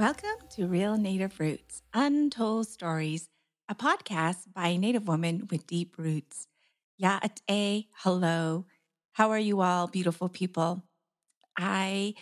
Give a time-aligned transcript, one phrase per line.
[0.00, 3.28] Welcome to Real Native Roots Untold Stories,
[3.68, 6.46] a podcast by a Native woman with deep roots.
[6.98, 8.64] Ya'ate, hello.
[9.12, 10.82] How are you all, beautiful people?
[11.58, 12.14] I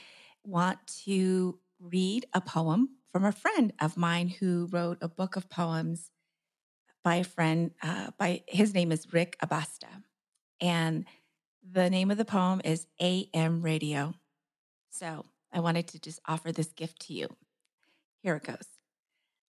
[0.42, 5.48] want to read a poem from a friend of mine who wrote a book of
[5.48, 6.10] poems
[7.04, 10.02] by a friend uh, by his name is Rick Abasta.
[10.60, 11.04] And
[11.62, 14.14] the name of the poem is AM Radio.
[14.90, 17.28] So I wanted to just offer this gift to you.
[18.22, 18.66] Here it goes.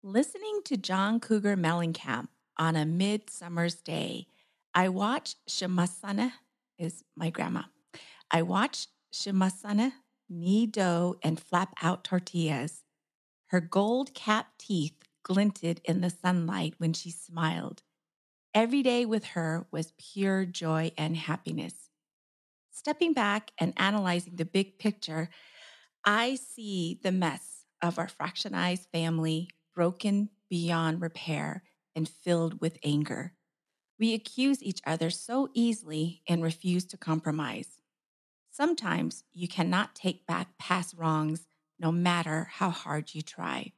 [0.03, 2.27] Listening to John Cougar Mellencamp
[2.57, 4.27] on a midsummer's day,
[4.73, 6.33] I watched Shamasana,
[6.77, 7.63] is my grandma.
[8.29, 9.93] I watched Shamasana
[10.29, 12.83] knead dough and flap out tortillas.
[13.47, 17.81] Her gold capped teeth glinted in the sunlight when she smiled.
[18.53, 21.89] Every day with her was pure joy and happiness.
[22.71, 25.29] Stepping back and analyzing the big picture,
[26.05, 31.63] I see the mess of our fractionized family broken beyond repair
[31.95, 33.33] and filled with anger.
[33.99, 37.81] We accuse each other so easily and refuse to compromise.
[38.51, 41.47] Sometimes you cannot take back past wrongs
[41.79, 43.73] no matter how hard you try.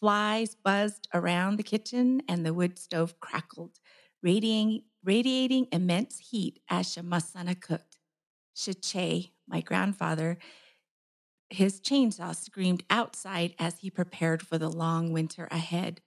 [0.00, 3.78] Flies buzzed around the kitchen and the wood stove crackled,
[4.22, 7.98] radiating, radiating immense heat as Shamasana cooked.
[8.54, 10.38] Shiche, my grandfather,
[11.54, 16.00] his chainsaw screamed outside as he prepared for the long winter ahead.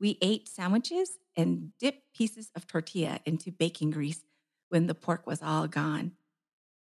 [0.00, 4.24] We ate sandwiches and dipped pieces of tortilla into baking grease
[4.68, 6.12] when the pork was all gone.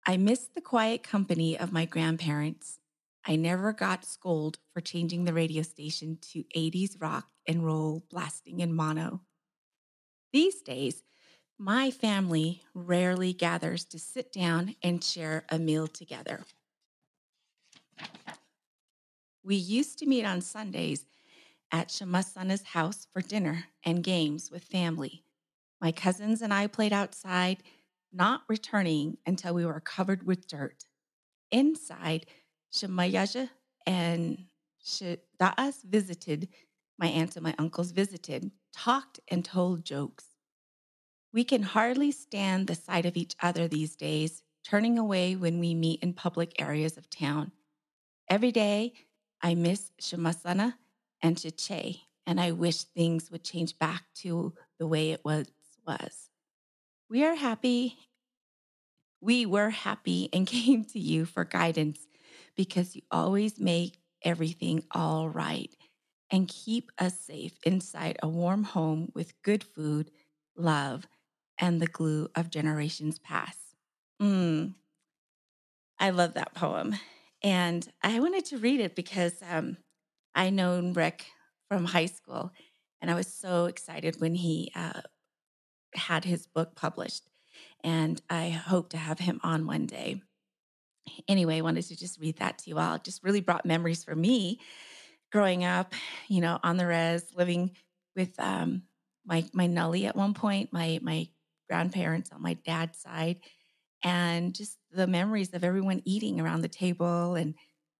[0.07, 2.79] I missed the quiet company of my grandparents.
[3.25, 8.61] I never got scolded for changing the radio station to 80s rock and roll blasting
[8.61, 9.21] in mono.
[10.33, 11.03] These days,
[11.59, 16.45] my family rarely gathers to sit down and share a meal together.
[19.45, 21.07] We used to meet on Sundays
[21.73, 25.25] at Shamasana's house for dinner and games with family.
[25.81, 27.63] My cousins and I played outside,
[28.13, 30.85] not returning until we were covered with dirt.
[31.51, 32.27] Inside,
[32.73, 33.51] Shemayaja
[33.87, 34.45] and
[34.85, 36.49] Shada'as visited,
[36.99, 40.27] my aunts and my uncles visited, talked and told jokes.
[41.33, 45.75] We can hardly stand the sight of each other these days, turning away when we
[45.75, 47.53] meet in public areas of town.
[48.33, 48.95] Every day,
[49.43, 50.77] I miss Shamasana
[51.21, 55.49] and Shiche, and I wish things would change back to the way it was.
[55.87, 56.31] was.
[57.11, 57.99] We are happy.
[59.21, 62.07] We were happy and came to you for guidance
[62.57, 65.77] because you always make everything all right
[66.31, 70.11] and keep us safe inside a warm home with good food,
[70.57, 71.07] love,
[71.59, 73.77] and the glue of generations past.
[74.23, 74.73] Mm.
[75.99, 76.97] I love that poem.
[77.43, 79.77] And I wanted to read it because um,
[80.35, 81.27] I known Rick
[81.69, 82.53] from high school,
[83.01, 85.01] and I was so excited when he uh,
[85.95, 87.29] had his book published.
[87.83, 90.23] And I hope to have him on one day
[91.29, 92.95] anyway, I wanted to just read that to you all.
[92.95, 94.61] It just really brought memories for me
[95.31, 95.95] growing up,
[96.29, 97.73] you know, on the res, living
[98.17, 98.83] with um,
[99.25, 101.29] my my nully at one point, my my
[101.69, 103.41] grandparents on my dad's side,
[104.03, 107.55] and just the memories of everyone eating around the table and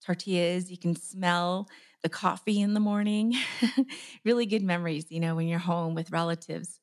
[0.05, 0.71] tortillas.
[0.71, 1.69] You can smell
[2.03, 3.35] the coffee in the morning.
[4.25, 6.81] really good memories, you know, when you're home with relatives.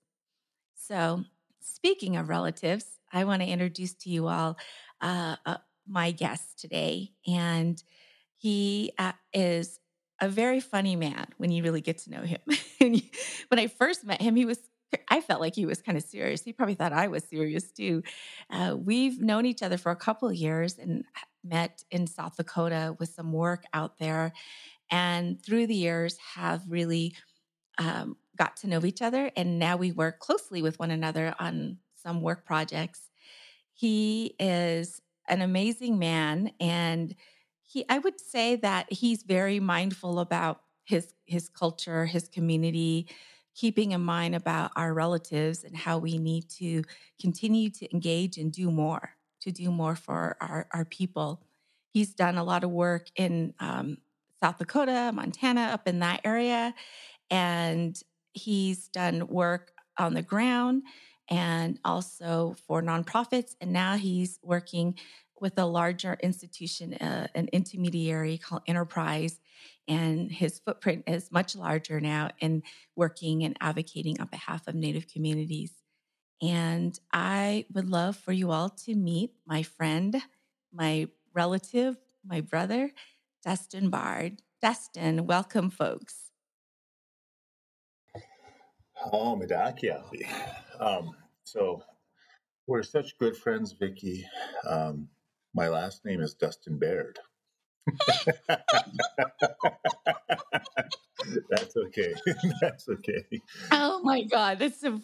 [0.75, 1.23] So,
[1.61, 4.57] speaking of relatives, I want to introduce to you all
[5.01, 7.11] uh, a, my guest today.
[7.27, 7.81] And
[8.37, 9.79] he uh, is
[10.21, 12.39] a very funny man when you really get to know him.
[12.79, 14.59] when I first met him, he was,
[15.09, 16.43] I felt like he was kind of serious.
[16.43, 18.03] He probably thought I was serious too.
[18.49, 21.03] Uh, we've known each other for a couple of years and
[21.43, 24.33] met in South Dakota with some work out there.
[24.91, 27.15] And through the years, have really
[27.77, 29.31] um, got to know each other.
[29.35, 33.09] And now we work closely with one another on some work projects.
[33.73, 37.15] He is an amazing man and
[37.63, 43.07] he I would say that he's very mindful about his his culture, his community,
[43.59, 46.81] keeping in mind about our relatives and how we need to
[47.21, 49.11] continue to engage and do more,
[49.41, 51.41] to do more for our, our people.
[51.91, 53.97] He's done a lot of work in um,
[54.41, 56.73] South Dakota, Montana, up in that area.
[57.29, 58.01] And
[58.31, 60.83] he's done work on the ground
[61.29, 63.55] and also for nonprofits.
[63.59, 64.95] And now he's working
[65.41, 69.39] with a larger institution, uh, an intermediary called Enterprise.
[69.87, 72.63] And his footprint is much larger now in
[72.95, 75.71] working and advocating on behalf of Native communities.
[76.41, 80.15] And I would love for you all to meet my friend,
[80.73, 82.91] my relative, my brother,
[83.43, 84.41] Dustin Bard.
[84.61, 86.31] Dustin welcome folks.
[89.13, 90.03] Oh, Medakia.
[90.79, 91.81] Um, so
[92.67, 94.25] we're such good friends, Vicky.
[94.67, 95.07] Um,
[95.53, 97.19] my last name is Dustin Baird.
[101.49, 102.13] That's okay.
[102.61, 103.25] That's okay.
[103.71, 105.01] Oh my God, that's so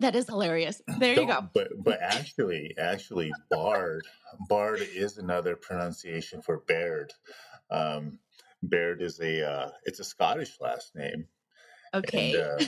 [0.00, 0.82] that is hilarious.
[0.98, 1.48] There you go.
[1.54, 4.06] But but actually, actually, Bard
[4.48, 7.12] Bard is another pronunciation for Baird.
[7.70, 8.18] Um,
[8.62, 11.26] Baird is a uh, it's a Scottish last name.
[11.92, 12.32] Okay.
[12.34, 12.64] And, uh,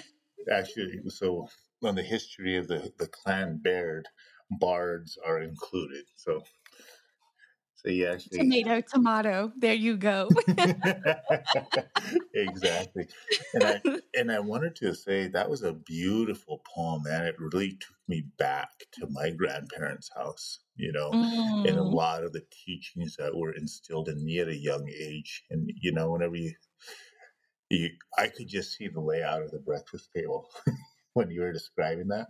[0.52, 1.48] actually, so
[1.82, 4.08] on the history of the the clan Baird,
[4.50, 6.04] bards are included.
[6.14, 6.42] So
[7.86, 9.52] actually tomato, tomato.
[9.56, 10.28] There you go.
[12.34, 13.06] exactly.
[13.54, 13.80] And I
[14.18, 18.24] and I wanted to say that was a beautiful poem, and it really took me
[18.38, 20.60] back to my grandparents' house.
[20.76, 21.68] You know, mm.
[21.68, 21.92] and a mm.
[21.92, 25.44] lot of the teachings that were instilled in me at a young age.
[25.50, 26.52] And you know, whenever you,
[27.70, 30.48] you I could just see the layout of the breakfast table
[31.14, 32.26] when you were describing that.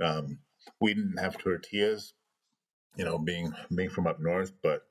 [0.00, 0.38] Um,
[0.80, 2.12] we didn't have tortillas,
[2.96, 4.82] you know, being being from up north, but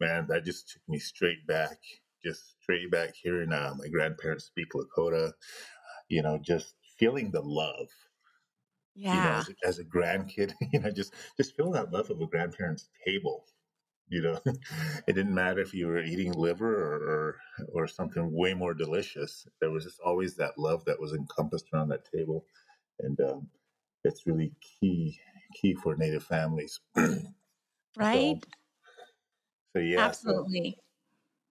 [0.00, 1.78] man, that just took me straight back,
[2.24, 5.32] just straight back hearing uh, my grandparents speak Lakota,
[6.08, 7.88] you know, just feeling the love.
[8.94, 9.14] Yeah.
[9.14, 12.26] You know, as, as a grandkid, you know, just just feeling that love of a
[12.26, 13.44] grandparent's table.
[14.08, 14.40] You know,
[15.06, 17.36] it didn't matter if you were eating liver or, or
[17.72, 19.46] or something way more delicious.
[19.60, 22.44] There was just always that love that was encompassed around that table,
[23.00, 23.48] and um,
[24.04, 25.18] it's really key
[25.54, 26.80] key for Native families.
[27.96, 28.42] right?
[29.74, 30.76] So, so yeah, absolutely.
[30.76, 30.82] So,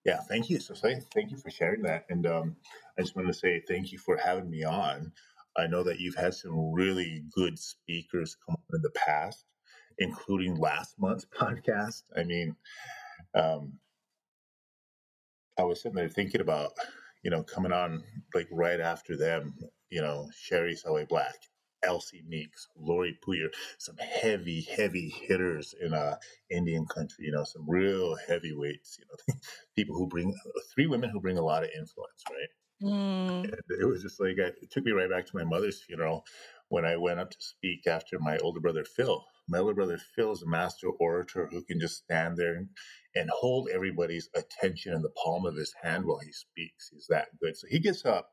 [0.06, 0.60] yeah, thank you.
[0.60, 2.56] So thank you for sharing that, and um,
[2.98, 5.12] I just want to say thank you for having me on.
[5.58, 9.46] I know that you've had some really good speakers come on in the past,
[9.98, 12.04] including last month's podcast.
[12.16, 12.56] I mean,
[13.36, 13.74] um,
[15.58, 16.72] I was sitting there thinking about,
[17.24, 18.04] you know, coming on
[18.34, 19.56] like right after them,
[19.90, 21.36] you know, Sherry Salway Black,
[21.84, 23.50] Elsie Meeks, Lori Pourier,
[23.80, 26.16] some heavy, heavy hitters in uh,
[26.50, 29.36] Indian country, you know, some real heavyweights, you know,
[29.76, 30.36] people who bring
[30.74, 32.50] three women who bring a lot of influence, right?
[32.84, 33.46] Mm.
[33.70, 36.26] it was just like, it took me right back to my mother's funeral
[36.70, 39.24] when I went up to speak after my older brother Phil.
[39.50, 42.70] My older brother Phil is a master orator who can just stand there and,
[43.16, 46.90] and hold everybody's attention in the palm of his hand while he speaks.
[46.92, 47.58] He's that good.
[47.58, 48.32] So he gets up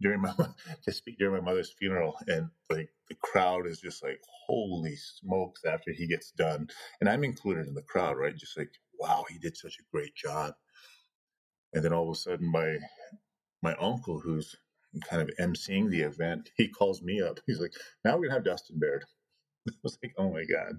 [0.00, 0.32] during my
[0.84, 5.64] to speak during my mother's funeral and like the crowd is just like holy smokes
[5.64, 6.68] after he gets done.
[7.00, 8.36] And i'm included in the crowd right?
[8.36, 10.54] Just like wow he did such a great job.
[11.74, 12.78] And then all of a sudden my
[13.62, 14.54] my uncle who's
[15.08, 17.40] kind of emceeing the event he calls me up.
[17.46, 17.74] He's like
[18.04, 19.04] now we're gonna have dustin baird.
[19.68, 20.74] I was like oh my god.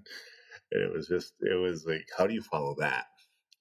[0.71, 3.05] And it was just it was like how do you follow that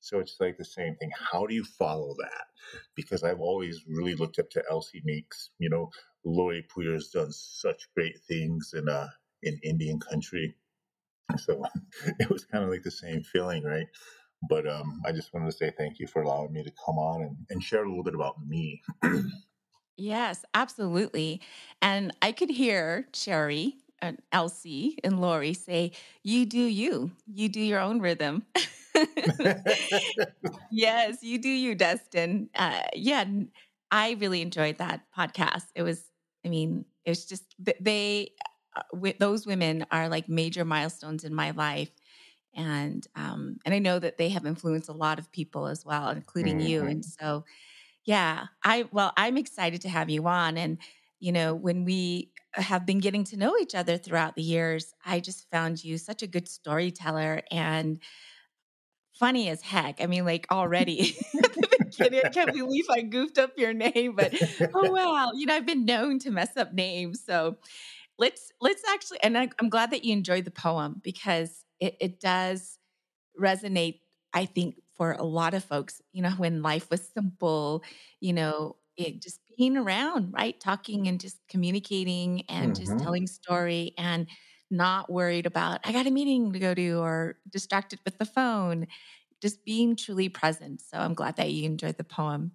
[0.01, 1.11] so it's like the same thing.
[1.33, 2.47] How do you follow that?
[2.95, 5.51] Because I've always really looked up to Elsie Meeks.
[5.59, 5.91] You know,
[6.25, 9.09] Lori Pourier's done such great things in uh
[9.43, 10.55] in Indian country.
[11.37, 11.63] So
[12.21, 13.87] it was kind of like the same feeling, right?
[14.49, 17.21] But um, I just wanted to say thank you for allowing me to come on
[17.21, 18.81] and, and share a little bit about me.
[19.99, 21.43] yes, absolutely.
[21.83, 27.61] And I could hear Sherry and Elsie and Lori say, You do you, you do
[27.61, 28.45] your own rhythm.
[30.71, 32.51] yes, you do you, Dustin.
[32.55, 33.25] Uh, yeah,
[33.91, 35.67] I really enjoyed that podcast.
[35.75, 36.05] It was,
[36.45, 38.33] I mean, it's just they,
[38.77, 41.91] uh, those women are like major milestones in my life,
[42.55, 46.11] and um, and I know that they have influenced a lot of people as well,
[46.11, 46.69] including mm-hmm.
[46.69, 46.83] you.
[46.85, 47.45] And so,
[48.05, 50.79] yeah, I well, I'm excited to have you on, and
[51.21, 55.21] you know, when we have been getting to know each other throughout the years, I
[55.21, 58.01] just found you such a good storyteller and
[59.19, 60.01] funny as heck.
[60.01, 64.15] I mean, like already at the beginning, I can't believe I goofed up your name,
[64.15, 64.35] but
[64.75, 67.23] oh well, you know, I've been known to mess up names.
[67.25, 67.57] So
[68.19, 72.21] let's let's actually, and I, am glad that you enjoyed the poem because it, it
[72.21, 72.79] does
[73.41, 74.01] resonate.
[74.33, 77.83] I think for a lot of folks, you know, when life was simple,
[78.21, 82.85] you know, it just being around, right, talking and just communicating and mm-hmm.
[82.85, 84.27] just telling story and
[84.71, 88.87] not worried about, I got a meeting to go to or distracted with the phone,
[89.41, 90.81] just being truly present.
[90.81, 92.53] So I'm glad that you enjoyed the poem.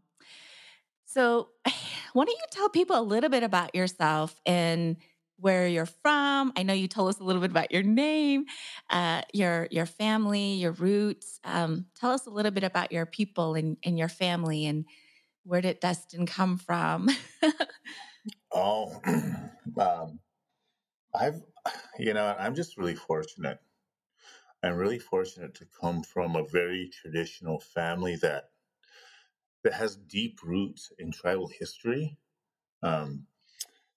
[1.06, 1.50] So,
[2.14, 4.98] why don't you tell people a little bit about yourself and
[5.38, 6.54] where you're from?
[6.56, 8.46] I know you told us a little bit about your name,
[8.90, 11.40] uh, your your family, your roots.
[11.44, 14.86] Um, tell us a little bit about your people and, and your family, and
[15.44, 17.10] where did Dustin come from?
[18.52, 19.00] oh,
[19.78, 20.20] um,
[21.16, 21.42] I've
[22.00, 23.60] you know, I'm just really fortunate.
[24.64, 28.46] I'm really fortunate to come from a very traditional family that
[29.64, 32.18] that has deep roots in tribal history.
[32.82, 33.28] Um,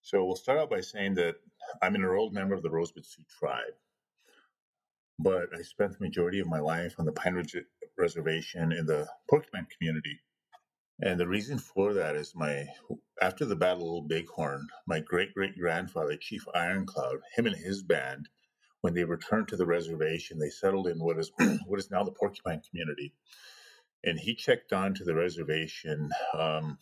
[0.03, 1.37] so we'll start out by saying that
[1.83, 3.75] I'm an enrolled member of the Rosebud Sioux tribe,
[5.19, 7.57] but I spent the majority of my life on the Pine Ridge
[7.99, 10.21] Reservation in the Porcupine community.
[11.01, 12.67] And the reason for that is my
[13.21, 18.29] after the Battle of Bighorn, my great great grandfather, Chief Ironcloud, him and his band,
[18.81, 21.33] when they returned to the reservation, they settled in what is
[21.67, 23.13] what is now the Porcupine community.
[24.05, 26.11] And he checked on to the reservation.
[26.33, 26.79] Um,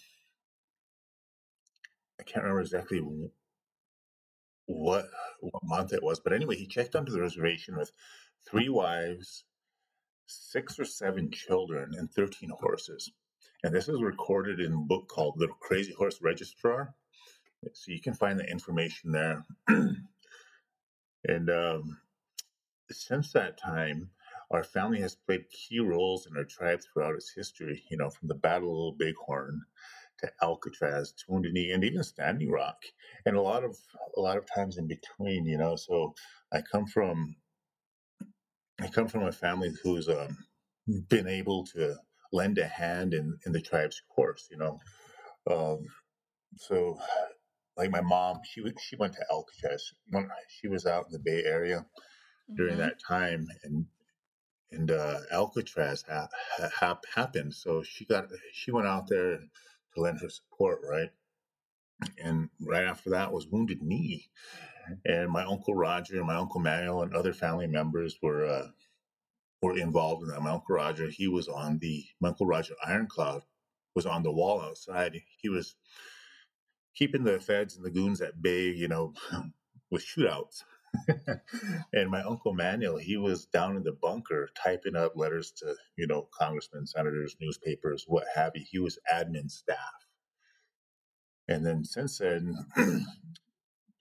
[2.21, 3.01] I can't remember exactly
[4.67, 5.07] what
[5.41, 7.91] what month it was, but anyway, he checked onto the reservation with
[8.49, 9.45] three wives,
[10.27, 13.11] six or seven children, and thirteen horses.
[13.65, 16.95] And this is recorded in a book called The Crazy Horse Registrar.
[17.73, 19.43] So you can find the information there.
[19.69, 21.97] and um,
[22.91, 24.11] since that time,
[24.51, 28.29] our family has played key roles in our tribe throughout its history, you know, from
[28.29, 29.63] the Battle of Little Bighorn
[30.19, 32.83] to Alcatraz to Wounded Knee and even Standing Rock.
[33.25, 33.79] And a lot of
[34.15, 35.77] a lot of times in between, you know.
[35.77, 36.13] So
[36.53, 37.35] I come from
[38.79, 40.37] I come from a family who's um,
[41.09, 41.97] been able to
[42.33, 44.79] lend a hand in, in the tribe's course, you know.
[45.51, 45.87] Um,
[46.57, 46.99] so,
[47.77, 49.93] like my mom, she she went to Alcatraz.
[50.11, 51.85] When she was out in the Bay Area
[52.57, 52.83] during mm-hmm.
[52.83, 53.87] that time, and
[54.71, 56.29] and uh, Alcatraz ha-
[56.59, 57.55] ha- happened.
[57.55, 61.11] So she got she went out there to lend her support, right?
[62.23, 64.29] And right after that was Wounded Knee,
[65.05, 68.67] and my uncle Roger and my uncle Manuel and other family members were uh,
[69.65, 70.43] were involved in that.
[70.43, 73.43] My Uncle Roger, he was on the my Uncle Roger Ironcloud
[73.95, 75.21] was on the wall outside.
[75.41, 75.77] He was
[76.95, 79.15] keeping the feds and the goons at bay, you know,
[79.91, 80.63] with shootouts.
[81.93, 86.07] and my uncle Manuel, he was down in the bunker typing up letters to, you
[86.07, 88.65] know, congressmen, senators, newspapers, what have you.
[88.71, 89.79] He was admin staff.
[91.49, 92.57] And then since then,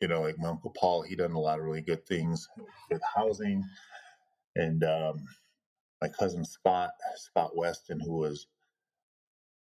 [0.01, 2.47] you know, like my uncle Paul, he done a lot of really good things
[2.91, 3.63] with housing.
[4.55, 5.25] And um,
[6.03, 8.47] my cousin Scott Scott Weston, who was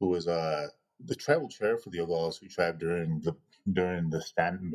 [0.01, 0.67] who was uh,
[0.99, 3.37] the tribal chair for the Oglala Sioux tribe during the
[3.73, 4.75] during the stand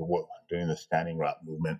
[0.49, 1.79] during the Standing Rock movement,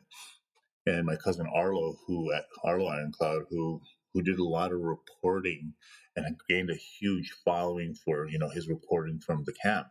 [0.86, 3.79] and my cousin Arlo, who at Arlo Ironcloud, who
[4.13, 5.74] who did a lot of reporting
[6.17, 9.88] and gained a huge following for you know his reporting from the camp.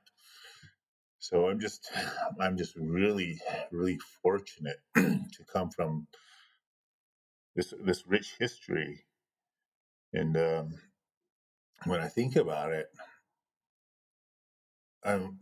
[1.21, 1.91] So I'm just
[2.39, 3.41] I'm just really
[3.73, 6.07] really fortunate to come from
[7.55, 9.07] this this rich history
[10.17, 10.75] and um,
[11.85, 12.89] when I think about it,
[15.05, 15.39] um,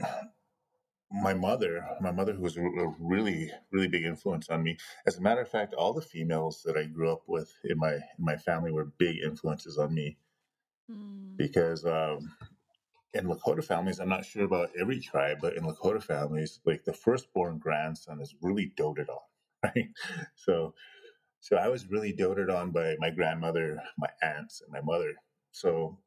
[1.10, 4.76] my mother, my mother, who was a, a, really, really big influence on me.
[5.06, 7.94] As a matter of fact, all the females that I grew up with in my
[7.94, 10.18] in my family were big influences on me.
[10.90, 11.36] Mm.
[11.36, 12.34] Because um,
[13.14, 16.92] in Lakota families, I'm not sure about every tribe, but in Lakota families, like the
[16.92, 19.18] firstborn grandson is really doted on,
[19.62, 19.88] right?
[20.34, 20.74] So
[21.44, 25.12] so I was really doted on by my grandmother, my aunts, and my mother.
[25.52, 25.98] So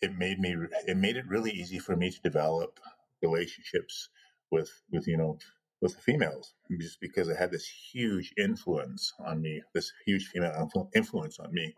[0.00, 0.54] it made me
[0.86, 2.78] it made it really easy for me to develop
[3.22, 4.08] relationships
[4.52, 5.36] with with you know
[5.80, 10.70] with the females just because it had this huge influence on me, this huge female
[10.94, 11.74] influence on me,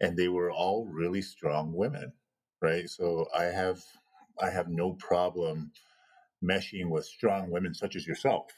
[0.00, 2.12] and they were all really strong women,
[2.62, 2.88] right?
[2.88, 3.82] So I have
[4.40, 5.72] I have no problem
[6.44, 8.52] meshing with strong women such as yourself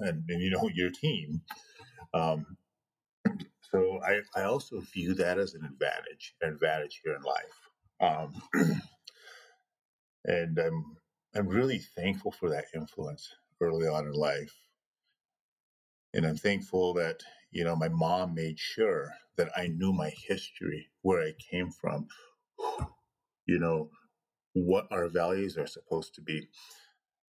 [0.00, 1.40] and, and you know your team
[2.14, 2.56] um,
[3.72, 8.32] so I, I also view that as an advantage, an advantage here in life.
[8.54, 8.80] Um,
[10.24, 10.96] and I'm
[11.36, 13.28] I'm really thankful for that influence
[13.60, 14.54] early on in life.
[16.14, 20.88] And I'm thankful that, you know, my mom made sure that I knew my history,
[21.02, 22.08] where I came from,
[23.46, 23.90] you know,
[24.54, 26.48] what our values are supposed to be.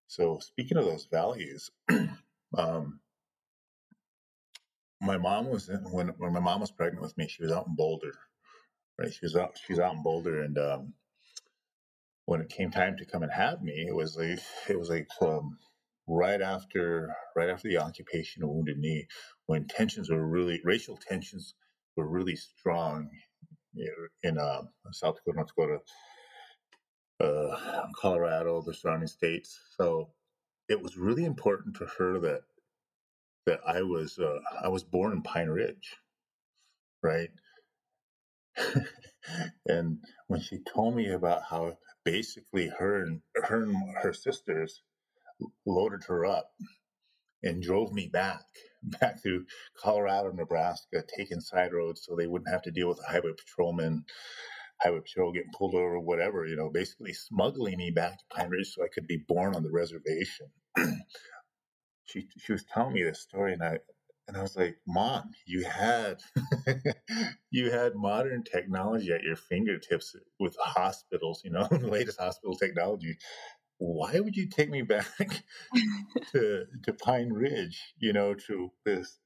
[0.08, 1.72] So speaking of those values,
[2.58, 3.00] um,
[5.02, 7.28] my mom was in, when when my mom was pregnant with me.
[7.28, 8.14] She was out in Boulder,
[9.00, 9.14] right?
[9.14, 10.94] She was out she's out in Boulder, and um,
[12.26, 14.40] when it came time to come and have me, it was like
[14.70, 15.58] it was like um,
[16.08, 19.08] right after right after the occupation of Wounded Knee,
[19.48, 21.56] when tensions were really racial tensions
[21.98, 23.10] were really strong
[24.24, 25.80] in uh, South Dakota, North Dakota,
[27.22, 29.60] uh, Colorado, the surrounding states.
[29.78, 30.10] So
[30.70, 32.42] it was really important to her that
[33.46, 35.96] that I was uh, I was born in Pine Ridge,
[37.04, 37.30] right?
[39.68, 44.84] and when she told me about how basically her and her and her sisters
[45.66, 46.52] loaded her up
[47.44, 48.42] and drove me back
[49.02, 49.46] back through
[49.78, 54.06] Colorado, Nebraska, taking side roads so they wouldn't have to deal with a highway patrolman.
[54.82, 58.74] highway patrol, getting pulled over, whatever, you know, basically smuggling me back to Pine Ridge
[58.74, 60.48] so I could be born on the reservation.
[62.12, 63.80] she she was telling me this story, and I
[64.28, 66.22] and I was like, Mom, you had
[67.52, 73.18] you had modern technology at your fingertips with hospitals, you know, the latest hospital technology.
[73.78, 75.08] Why would you take me back
[76.32, 79.20] to to Pine Ridge, you know, to this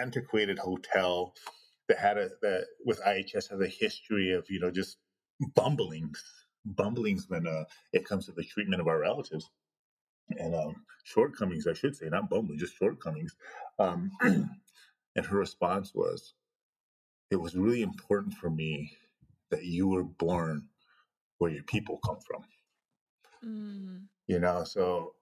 [0.00, 1.34] antiquated hotel
[1.88, 4.96] that had a that with IHS has a history of, you know, just
[5.54, 6.22] bumblings,
[6.64, 9.48] bumblings when uh, it comes to the treatment of our relatives
[10.38, 13.34] and um, shortcomings, I should say, not bumbling, just shortcomings.
[13.78, 16.34] Um, and her response was,
[17.30, 18.96] "It was really important for me
[19.50, 20.68] that you were born
[21.38, 22.44] where your people come from."
[23.44, 24.02] Mm.
[24.26, 25.14] You know, so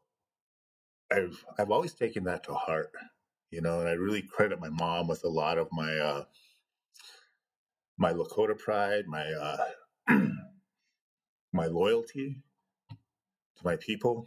[1.10, 2.90] I've I've always taken that to heart.
[3.50, 6.24] You know, and I really credit my mom with a lot of my uh,
[7.96, 9.56] my Lakota pride, my uh,
[11.52, 12.42] my loyalty
[13.56, 14.26] to my people,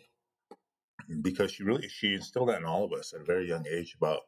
[1.22, 3.96] because she really she instilled that in all of us at a very young age
[3.96, 4.22] about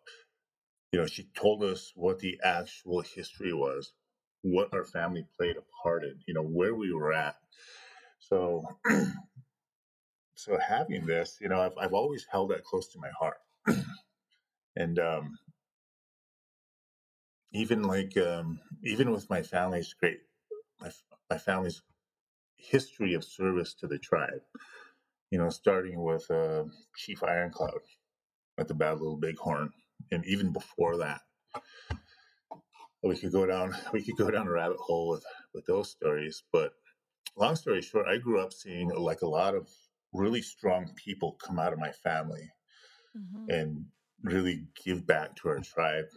[0.92, 3.94] you know she told us what the actual history was
[4.44, 7.36] what our family played a part in you know where we were at.
[8.20, 8.64] So
[10.36, 13.38] so having this you know i've, I've always held that close to my heart.
[14.76, 15.38] And um
[17.54, 20.20] even like um even with my family's great
[20.82, 20.90] my,
[21.30, 21.82] my family's
[22.58, 24.42] history of service to the tribe
[25.34, 26.64] you know, starting with uh,
[26.96, 27.80] Chief Ironcloud
[28.60, 29.72] at the Bad Little Bighorn,
[30.12, 31.22] and even before that,
[33.02, 36.44] we could go down we could go down a rabbit hole with with those stories.
[36.52, 36.74] But
[37.36, 39.68] long story short, I grew up seeing like a lot of
[40.14, 42.52] really strong people come out of my family
[43.18, 43.50] mm-hmm.
[43.50, 43.86] and
[44.22, 46.10] really give back to our tribe.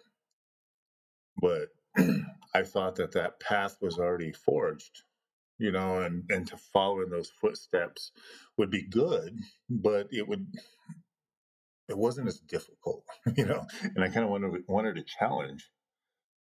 [1.41, 1.69] But
[2.55, 5.05] I thought that that path was already forged
[5.59, 8.12] you know, and, and to follow in those footsteps
[8.59, 9.38] would be good,
[9.71, 10.47] but it would,
[11.88, 13.05] it wasn't as difficult,
[13.37, 15.69] you know, and I kind of wanted, wanted a challenge.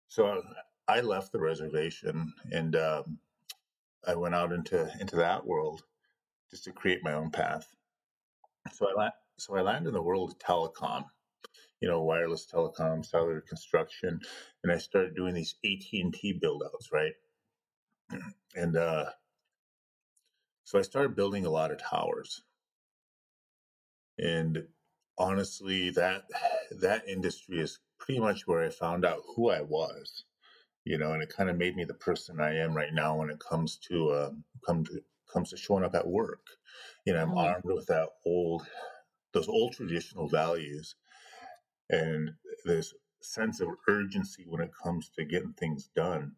[0.10, 0.43] So
[0.88, 3.19] I left the reservation and um,
[4.08, 5.84] I went out into, into that world
[6.51, 7.67] just to create my own path.
[8.73, 11.06] So I, so I landed in the world of telecom,
[11.82, 14.19] you know, wireless telecom, cellular construction,
[14.63, 17.13] and I started doing these AT&T build outs, right?
[18.56, 19.06] And uh,
[20.63, 22.41] so I started building a lot of towers.
[24.18, 24.63] And
[25.18, 26.24] honestly, that
[26.80, 30.24] that industry is pretty much where I found out who I was,
[30.86, 33.30] you know, and it kind of made me the person I am right now when
[33.30, 34.30] it comes to uh,
[34.65, 36.46] come to comes to showing up at work.
[37.06, 37.38] You know, I'm mm-hmm.
[37.38, 38.65] armed with that old
[39.34, 40.96] those old traditional values
[41.89, 42.32] and
[42.63, 46.32] this sense of urgency when it comes to getting things done.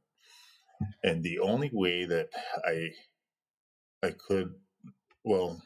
[1.04, 2.30] And the only way that
[2.66, 2.92] I
[4.04, 4.54] I could
[5.24, 5.62] well,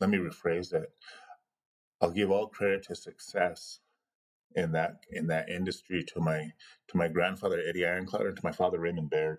[0.00, 0.88] let me rephrase that.
[2.00, 3.80] I'll give all credit to success
[4.54, 6.52] in that in that industry to my
[6.88, 9.38] to my grandfather Eddie Ironcloud and to my father Raymond Baird.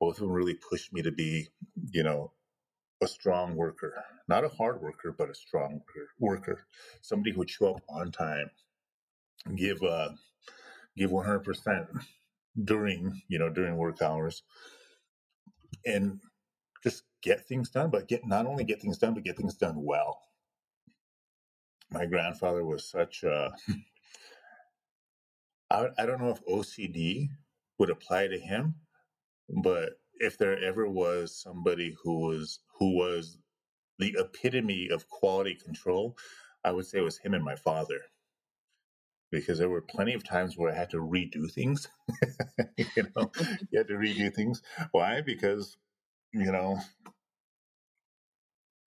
[0.00, 1.48] Both of them really pushed me to be,
[1.92, 2.32] you know,
[3.02, 5.82] a strong worker, not a hard worker, but a strong
[6.18, 6.66] worker,
[7.02, 8.50] somebody who would show up on time,
[9.56, 10.10] give uh,
[10.96, 11.86] give one hundred percent
[12.64, 14.42] during you know during work hours
[15.86, 16.20] and
[16.82, 19.76] just get things done but get not only get things done but get things done
[19.84, 20.20] well.
[21.90, 23.52] My grandfather was such a
[25.70, 27.28] I, I don't know if ocd
[27.78, 28.76] would apply to him
[29.64, 33.38] but if there ever was somebody who was who was
[33.98, 36.16] the epitome of quality control
[36.64, 38.00] i would say it was him and my father
[39.30, 41.88] because there were plenty of times where I had to redo things.
[42.76, 43.30] you know,
[43.70, 44.62] you had to redo things.
[44.92, 45.20] Why?
[45.20, 45.76] Because,
[46.32, 46.78] you know,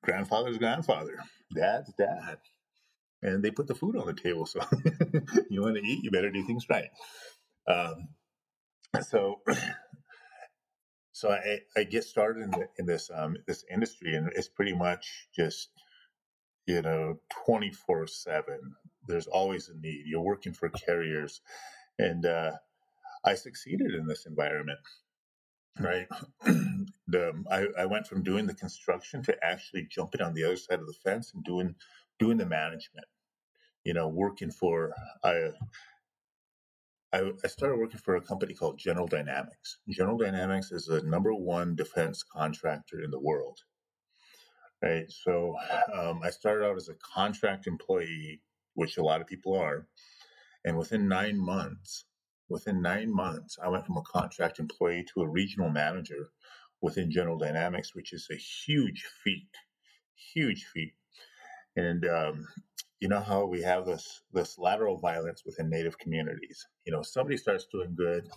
[0.04, 1.17] grandfather's grandfather,
[1.54, 2.38] dad's dad.
[3.21, 4.45] And they put the food on the table.
[4.45, 4.62] So
[5.49, 6.89] you want to eat, you better do things right.
[7.67, 8.10] Um,
[9.02, 9.41] so,
[11.12, 14.73] so I, I get started in, the, in this um, this industry, and it's pretty
[14.73, 15.69] much just
[16.65, 18.60] you know 24 7
[19.10, 20.04] there's always a need.
[20.06, 21.41] You're working for carriers,
[21.98, 22.52] and uh,
[23.26, 24.80] I succeeded in this environment.
[25.80, 26.08] Right,
[27.08, 30.80] the, I, I went from doing the construction to actually jumping on the other side
[30.80, 31.76] of the fence and doing
[32.19, 33.08] doing the management.
[33.84, 34.93] You know, working for
[35.24, 35.52] I
[37.12, 39.80] I, started working for a company called General Dynamics.
[39.89, 43.60] General Dynamics is the number one defense contractor in the world.
[44.82, 45.12] Right.
[45.12, 45.56] So
[45.93, 48.41] um, I started out as a contract employee
[48.80, 49.86] which a lot of people are.
[50.63, 52.06] And within nine months,
[52.48, 56.30] within nine months, I went from a contract employee to a regional manager
[56.82, 59.52] within General Dynamics, which is a huge feat,
[60.34, 60.94] huge feat.
[61.76, 62.48] And um,
[63.02, 66.65] you know how we have this this lateral violence within Native communities.
[66.86, 68.30] You know, somebody starts doing good,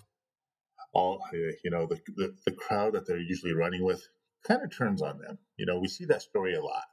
[0.93, 4.03] all you know, the the, the crowd that they're usually running with
[4.45, 5.39] kind of turns on them.
[5.57, 6.85] You know, we see that story a lot,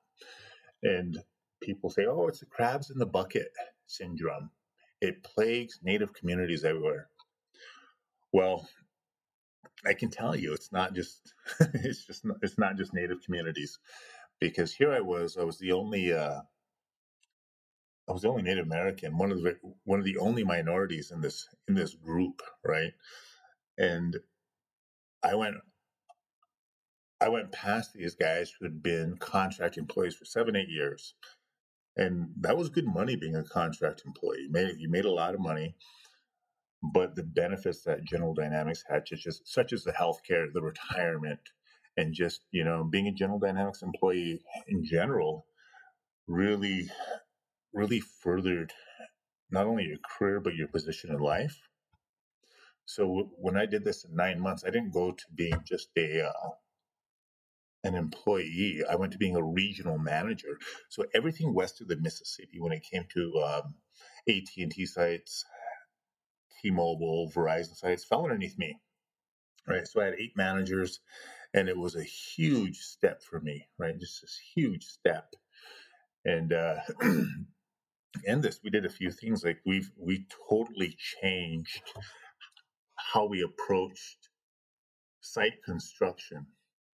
[0.83, 1.17] and
[1.61, 3.51] people say, "Oh, it's the crabs in the bucket
[3.87, 4.51] syndrome."
[5.01, 7.09] It plagues Native communities everywhere.
[8.33, 8.67] Well,
[9.85, 13.79] I can tell you, it's not just it's just not, it's not just Native communities,
[14.39, 16.41] because here I was, I was the only uh,
[18.09, 21.21] I was the only Native American, one of the one of the only minorities in
[21.21, 22.93] this in this group, right?
[23.77, 24.17] And
[25.23, 25.55] I went
[27.21, 31.15] I went past these guys who had been contract employees for seven, eight years.
[31.99, 34.43] And that was good money being a contract employee.
[34.43, 35.75] You made, you made a lot of money
[36.81, 39.03] but the benefits that General Dynamics had,
[39.43, 41.39] such as the healthcare, the retirement,
[41.97, 45.45] and just you know being a General Dynamics employee in general,
[46.27, 46.89] really,
[47.73, 48.73] really furthered
[49.51, 51.59] not only your career but your position in life.
[52.85, 56.27] So when I did this in nine months, I didn't go to being just a
[56.27, 56.49] uh,
[57.83, 58.83] an employee.
[58.89, 60.57] I went to being a regional manager.
[60.89, 63.75] So everything west of the Mississippi, when it came to um,
[64.27, 65.45] AT and T sites,
[66.61, 68.79] T-Mobile, Verizon sites fell underneath me.
[69.67, 69.87] Right.
[69.87, 70.99] So I had eight managers
[71.53, 73.97] and it was a huge step for me, right?
[73.99, 75.33] Just this huge step.
[76.25, 76.77] And uh
[78.25, 81.83] in this we did a few things like we've we totally changed
[82.95, 84.29] how we approached
[85.21, 86.47] site construction.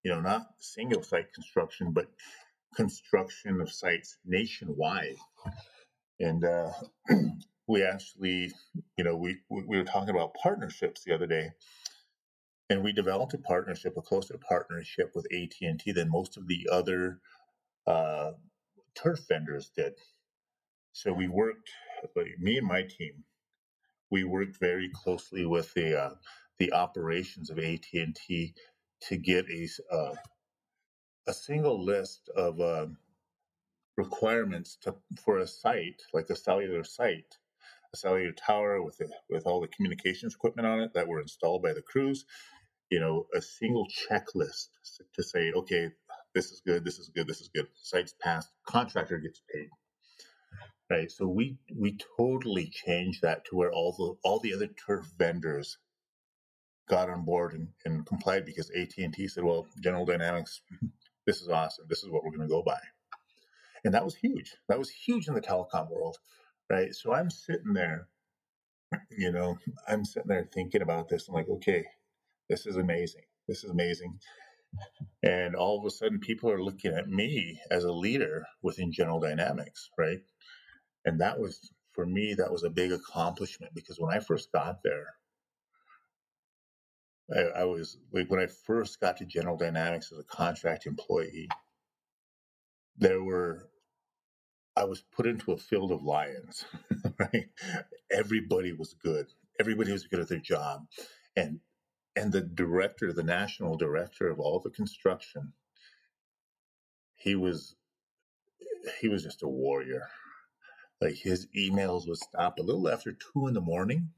[0.05, 2.07] You know, not single site construction, but
[2.75, 5.17] construction of sites nationwide.
[6.19, 6.71] And uh
[7.67, 8.53] we actually,
[8.97, 11.51] you know, we we were talking about partnerships the other day,
[12.69, 16.47] and we developed a partnership, a closer partnership with AT and T than most of
[16.47, 17.19] the other
[17.87, 18.33] uh,
[18.95, 19.93] turf vendors did.
[20.93, 21.69] So we worked,
[22.15, 23.23] like me and my team,
[24.11, 26.15] we worked very closely with the uh,
[26.59, 28.53] the operations of AT and T
[29.09, 30.15] to get a uh,
[31.27, 32.87] a single list of uh,
[33.97, 37.37] requirements to for a site like a cellular site
[37.93, 41.73] a cellular tower with with all the communications equipment on it that were installed by
[41.73, 42.25] the crews.
[42.91, 44.69] You know, a single checklist
[45.13, 45.91] to say, okay,
[46.35, 47.67] this is good, this is good, this is good.
[47.75, 49.69] Sites passed, contractor gets paid.
[50.89, 51.11] Right.
[51.11, 55.77] So we we totally changed that to where all the all the other turf vendors
[56.87, 60.61] got on board and, and complied because AT and T said, well, General Dynamics,
[61.25, 61.85] this is awesome.
[61.89, 62.79] This is what we're going to go by.
[63.83, 64.55] And that was huge.
[64.69, 66.17] That was huge in the telecom world
[66.69, 66.93] right?
[66.93, 68.07] So I'm sitting there,
[69.09, 71.27] you know, I'm sitting there thinking about this.
[71.27, 71.85] I'm like, okay,
[72.49, 73.23] this is amazing.
[73.47, 74.19] This is amazing.
[75.23, 79.19] And all of a sudden, people are looking at me as a leader within General
[79.19, 80.19] Dynamics, right?
[81.05, 84.79] And that was, for me, that was a big accomplishment because when I first got
[84.83, 85.13] there,
[87.33, 91.49] I, I was like, when I first got to General Dynamics as a contract employee,
[92.97, 93.69] there were
[94.75, 96.65] I was put into a field of lions,
[97.19, 97.49] right?
[98.11, 99.27] Everybody was good.
[99.59, 100.87] Everybody was good at their job.
[101.35, 101.59] And
[102.15, 105.53] and the director, the national director of all the construction,
[107.15, 107.75] he was
[109.01, 110.09] he was just a warrior.
[111.01, 114.09] Like his emails would stop a little after two in the morning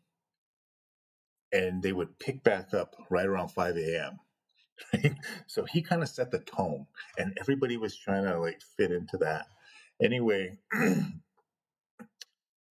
[1.53, 4.19] and they would pick back up right around 5 a.m.
[5.47, 9.17] So he kind of set the tone and everybody was trying to like fit into
[9.19, 9.47] that
[10.03, 10.57] anyway,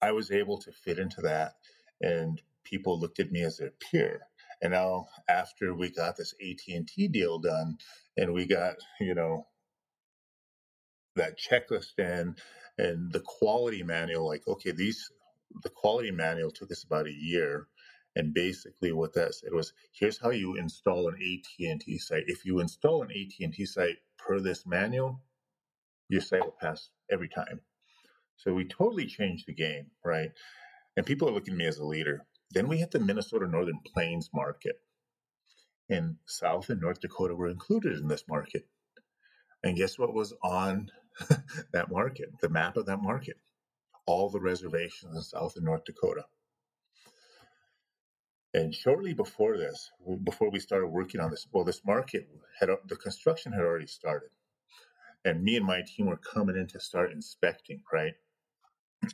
[0.02, 1.54] I was able to fit into that,
[2.00, 4.20] and people looked at me as their peer.
[4.62, 7.78] And now, after we got this AT and T deal done,
[8.16, 9.46] and we got you know
[11.16, 12.36] that checklist in,
[12.78, 15.10] and the quality manual, like okay, these
[15.62, 17.68] the quality manual took us about a year.
[18.14, 22.24] And basically, what that said was, here's how you install an AT&T site.
[22.26, 25.22] If you install an AT&T site per this manual,
[26.08, 27.60] your site will pass every time.
[28.36, 30.30] So we totally changed the game, right?
[30.96, 32.26] And people are looking at me as a leader.
[32.50, 34.76] Then we hit the Minnesota Northern Plains market.
[35.88, 38.66] And South and North Dakota were included in this market.
[39.62, 40.90] And guess what was on
[41.72, 43.38] that market, the map of that market?
[44.06, 46.24] All the reservations in South and North Dakota.
[48.54, 49.90] And shortly before this,
[50.24, 52.28] before we started working on this, well, this market
[52.60, 54.30] had the construction had already started
[55.26, 58.14] and me and my team were coming in to start inspecting, right?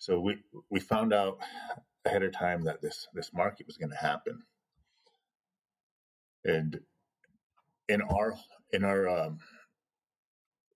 [0.00, 0.36] So we
[0.70, 1.38] we found out
[2.04, 4.42] ahead of time that this this market was going to happen,
[6.44, 6.80] and
[7.88, 8.34] in our
[8.72, 9.38] in our um,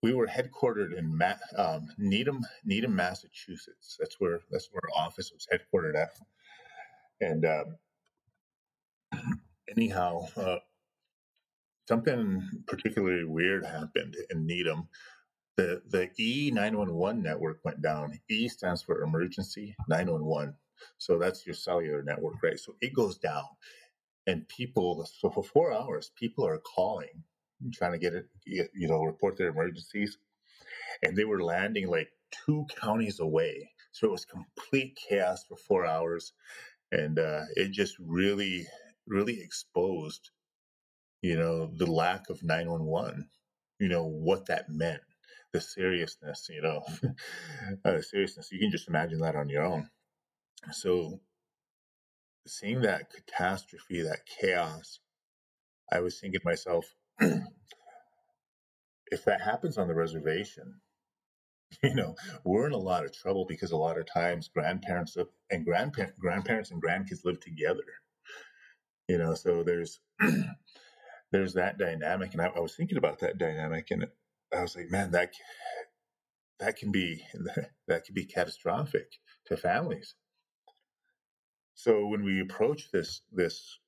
[0.03, 3.97] we were headquartered in Ma- um, Needham, Needham, Massachusetts.
[3.99, 6.11] That's where that's where our office was headquartered at.
[7.21, 7.77] And um,
[9.75, 10.59] anyhow, uh,
[11.87, 14.87] something particularly weird happened in Needham.
[15.57, 18.19] The the E nine one one network went down.
[18.29, 20.55] E stands for emergency nine one one.
[20.97, 22.59] So that's your cellular network, right?
[22.59, 23.45] So it goes down,
[24.27, 25.05] and people.
[25.19, 27.23] So for four hours, people are calling
[27.71, 30.17] trying to get it, you know, report their emergencies.
[31.03, 32.09] And they were landing like
[32.45, 33.71] two counties away.
[33.91, 36.33] So it was complete chaos for four hours.
[36.91, 38.67] And uh, it just really,
[39.07, 40.31] really exposed,
[41.21, 43.27] you know, the lack of 911,
[43.79, 45.01] you know, what that meant,
[45.53, 46.83] the seriousness, you know,
[47.85, 48.51] uh, seriousness.
[48.51, 49.89] You can just imagine that on your own.
[50.71, 51.19] So
[52.47, 54.99] seeing that catastrophe, that chaos,
[55.91, 56.85] I was thinking to myself,
[57.19, 57.59] if
[59.25, 60.81] that happens on the reservation,
[61.83, 65.15] you know, we're in a lot of trouble because a lot of times grandparents
[65.51, 67.83] and grandpa- grandparents and grandkids live together.
[69.07, 69.99] You know, so there's
[71.31, 74.07] there's that dynamic, and I, I was thinking about that dynamic, and
[74.55, 75.33] I was like, man, that
[76.59, 77.23] that can be
[77.87, 79.13] that can be catastrophic
[79.47, 80.15] to families.
[81.75, 83.79] So when we approach this this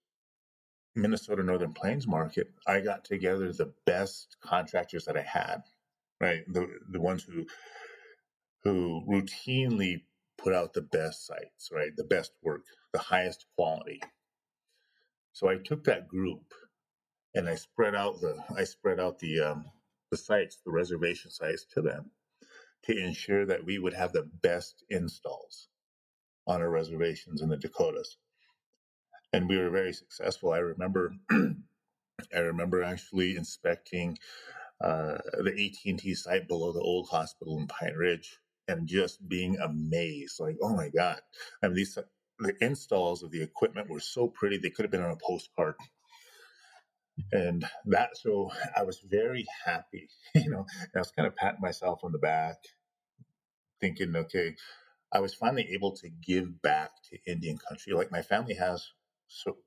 [0.95, 5.63] Minnesota Northern Plains market, I got together the best contractors that I had,
[6.21, 6.43] right?
[6.47, 7.45] The the ones who
[8.63, 10.04] who routinely
[10.38, 11.95] put out the best sites, right?
[11.95, 14.01] The best work, the highest quality.
[15.36, 16.54] So I took that group
[17.36, 19.65] and I spread out the I spread out the um,
[20.10, 22.12] the sites, the reservation sites to them
[22.86, 25.67] to ensure that we would have the best installs
[26.48, 28.17] on our reservations in the Dakotas
[29.36, 30.54] and we were very successful.
[30.54, 34.17] I remember, I remember actually inspecting
[34.82, 40.39] uh, the AT&T site below the old hospital in Pine Ridge, and just being amazed,
[40.39, 41.19] like, oh my god!
[41.62, 41.98] I mean, these
[42.39, 45.76] the installs of the equipment were so pretty; they could have been on a postcard.
[47.32, 50.65] And that, so I was very happy, you know.
[50.95, 52.58] I was kind of patting myself on the back,
[53.80, 54.56] thinking, okay,
[55.13, 58.86] I was finally able to give back to Indian country, like my family has
[59.28, 59.58] so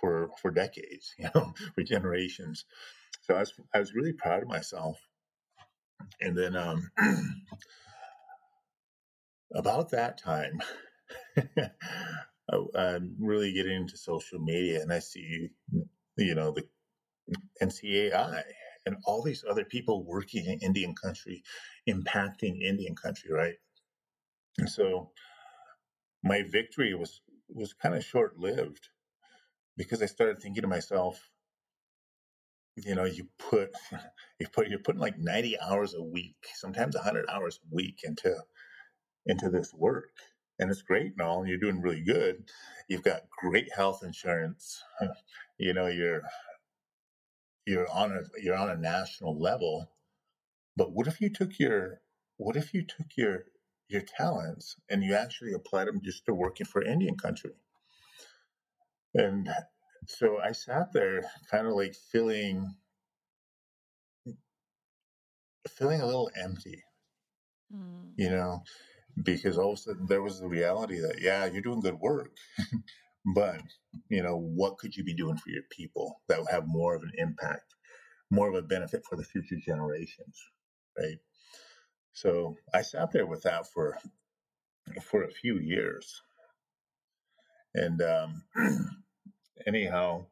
[0.00, 2.64] for for decades, you know, for generations.
[3.22, 4.98] So I was I was really proud of myself.
[6.20, 6.90] And then um,
[9.54, 10.60] about that time,
[12.52, 15.48] Oh, I'm really getting into social media, and I see,
[16.18, 16.64] you know, the
[17.62, 18.42] NCAI
[18.86, 21.42] and all these other people working in Indian country,
[21.88, 23.54] impacting Indian country, right?
[24.58, 25.12] And so
[26.24, 28.88] my victory was was kind of short lived
[29.76, 31.30] because I started thinking to myself,
[32.76, 33.70] you know, you put
[34.40, 38.34] you put you're putting like 90 hours a week, sometimes 100 hours a week into
[39.26, 40.12] into this work.
[40.62, 42.44] And it's great and all, and you're doing really good.
[42.88, 44.82] You've got great health insurance.
[45.58, 46.22] You know, you're
[47.66, 49.92] you're on a you're on a national level.
[50.76, 52.00] But what if you took your
[52.36, 53.44] what if you took your
[53.88, 57.52] your talents and you actually applied them just to working for Indian country?
[59.14, 59.48] And
[60.08, 62.74] so I sat there kind of like feeling
[65.68, 66.82] feeling a little empty,
[67.72, 68.10] mm.
[68.16, 68.64] you know,
[69.22, 72.36] because all of a sudden there was the reality that, yeah, you're doing good work,
[73.34, 73.60] but,
[74.08, 77.02] you know, what could you be doing for your people that would have more of
[77.02, 77.74] an impact,
[78.30, 80.40] more of a benefit for the future generations,
[80.98, 81.18] right?
[82.12, 83.98] So I sat there with that for
[85.02, 86.22] for a few years,
[87.74, 88.42] and um,
[89.66, 90.26] anyhow,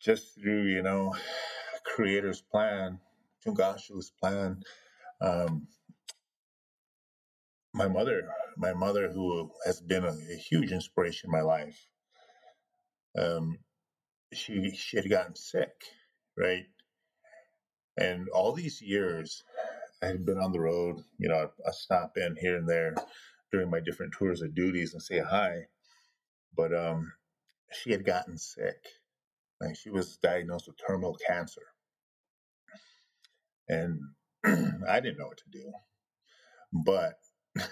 [0.00, 1.14] just through, you know,
[1.84, 3.00] creator's plan,
[3.44, 4.62] Tungashu's plan,
[5.20, 5.66] um,
[7.72, 11.86] my mother, my mother, who has been a, a huge inspiration in my life,
[13.18, 13.58] um,
[14.32, 15.72] she she had gotten sick,
[16.36, 16.66] right?
[17.96, 19.42] And all these years,
[20.02, 20.96] I had been on the road.
[21.18, 22.94] You know, I, I stop in here and there
[23.52, 25.66] during my different tours of duties and say hi.
[26.56, 27.12] But um,
[27.72, 28.76] she had gotten sick.
[29.60, 31.62] Like she was diagnosed with terminal cancer.
[33.68, 34.00] And
[34.44, 35.72] I didn't know what to do.
[36.72, 37.14] But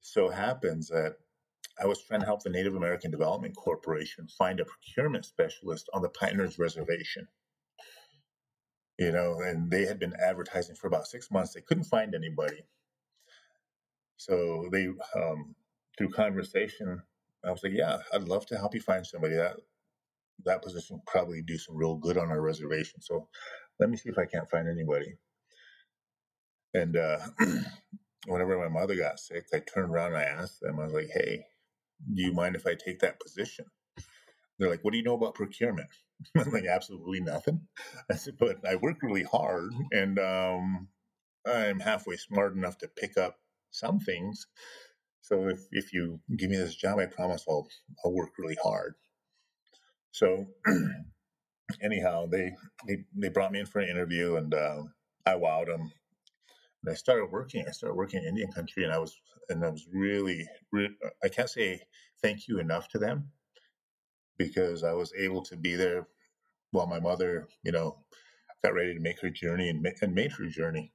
[0.00, 1.16] so happens that
[1.80, 6.02] I was trying to help the Native American Development Corporation find a procurement specialist on
[6.02, 7.28] the Ridge Reservation.
[8.98, 11.52] You know, and they had been advertising for about six months.
[11.52, 12.64] They couldn't find anybody.
[14.16, 15.54] So they, um,
[15.98, 17.02] through conversation,
[17.44, 19.34] I was like, yeah, I'd love to help you find somebody.
[19.34, 19.56] That
[20.44, 23.00] that position probably do some real good on our reservation.
[23.00, 23.28] So
[23.78, 25.16] let me see if I can't find anybody.
[26.74, 27.18] And uh,
[28.26, 31.10] whenever my mother got sick, I turned around and I asked them, I was like,
[31.12, 31.44] hey,
[32.14, 33.66] do you mind if I take that position?
[34.58, 35.88] They're like, what do you know about procurement?
[36.36, 37.68] I'm like, absolutely nothing.
[38.10, 40.88] I said, but I work really hard and um,
[41.46, 43.38] I'm halfway smart enough to pick up
[43.70, 44.46] some things.
[45.22, 47.66] So if, if you give me this job, I promise I'll,
[48.04, 48.94] I'll work really hard.
[50.12, 50.46] So
[51.82, 52.52] anyhow, they,
[52.86, 54.82] they, they brought me in for an interview and uh,
[55.26, 55.92] I wowed them.
[56.86, 57.64] And I started working.
[57.66, 59.18] I started working in Indian country, and I was
[59.48, 61.80] and I was really, really I can't say
[62.22, 63.32] thank you enough to them
[64.38, 66.06] because I was able to be there
[66.70, 67.98] while my mother, you know,
[68.62, 70.92] got ready to make her journey and, and made her journey.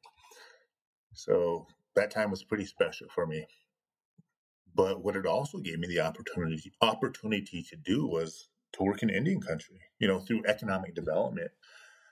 [1.13, 3.45] So that time was pretty special for me.
[4.73, 9.09] But what it also gave me the opportunity opportunity to do was to work in
[9.09, 11.51] Indian country, you know, through economic development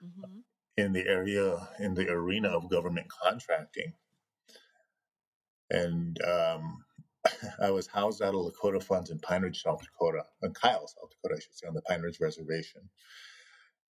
[0.04, 0.40] mm-hmm.
[0.80, 3.94] In the area in the arena of government contracting.
[5.70, 6.84] And um,
[7.62, 11.10] I was housed out of Lakota funds in Pine Ridge, South Dakota, in Kyle, South
[11.10, 12.90] Dakota, I should say, on the Pine Ridge Reservation.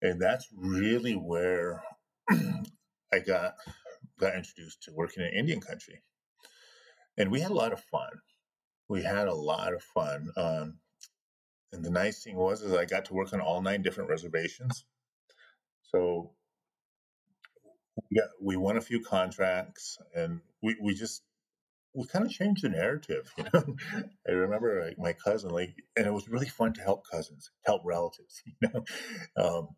[0.02, 1.84] And that's really where
[2.30, 3.56] I got
[4.20, 6.02] got introduced to working in Indian country.
[7.18, 8.10] And we had a lot of fun.
[8.90, 10.30] We had a lot of fun.
[10.38, 10.80] Um,
[11.72, 14.86] and the nice thing was is I got to work on all nine different reservations.
[15.82, 16.32] So
[18.12, 21.24] we, we won a few contracts and we, we just
[21.94, 23.34] we kind of changed the narrative.
[23.38, 23.76] You know,
[24.28, 27.82] I remember like my cousin, like, and it was really fun to help cousins, help
[27.86, 28.42] relatives.
[28.62, 28.86] You know,
[29.38, 29.70] um,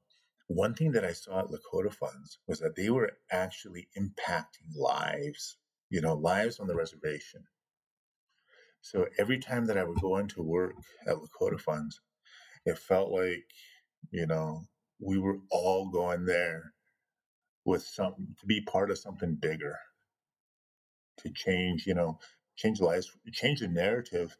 [0.47, 5.57] one thing that I saw at Lakota Funds was that they were actually impacting lives.
[5.89, 7.45] You know, lives on the reservation.
[8.81, 10.75] So every time that I would go into work
[11.07, 12.01] at Lakota Funds,
[12.65, 13.45] it felt like,
[14.11, 14.65] you know,
[14.99, 16.73] we were all going there
[17.69, 19.77] with something to be part of something bigger
[21.19, 22.19] to change, you know,
[22.57, 24.37] change lives, change the narrative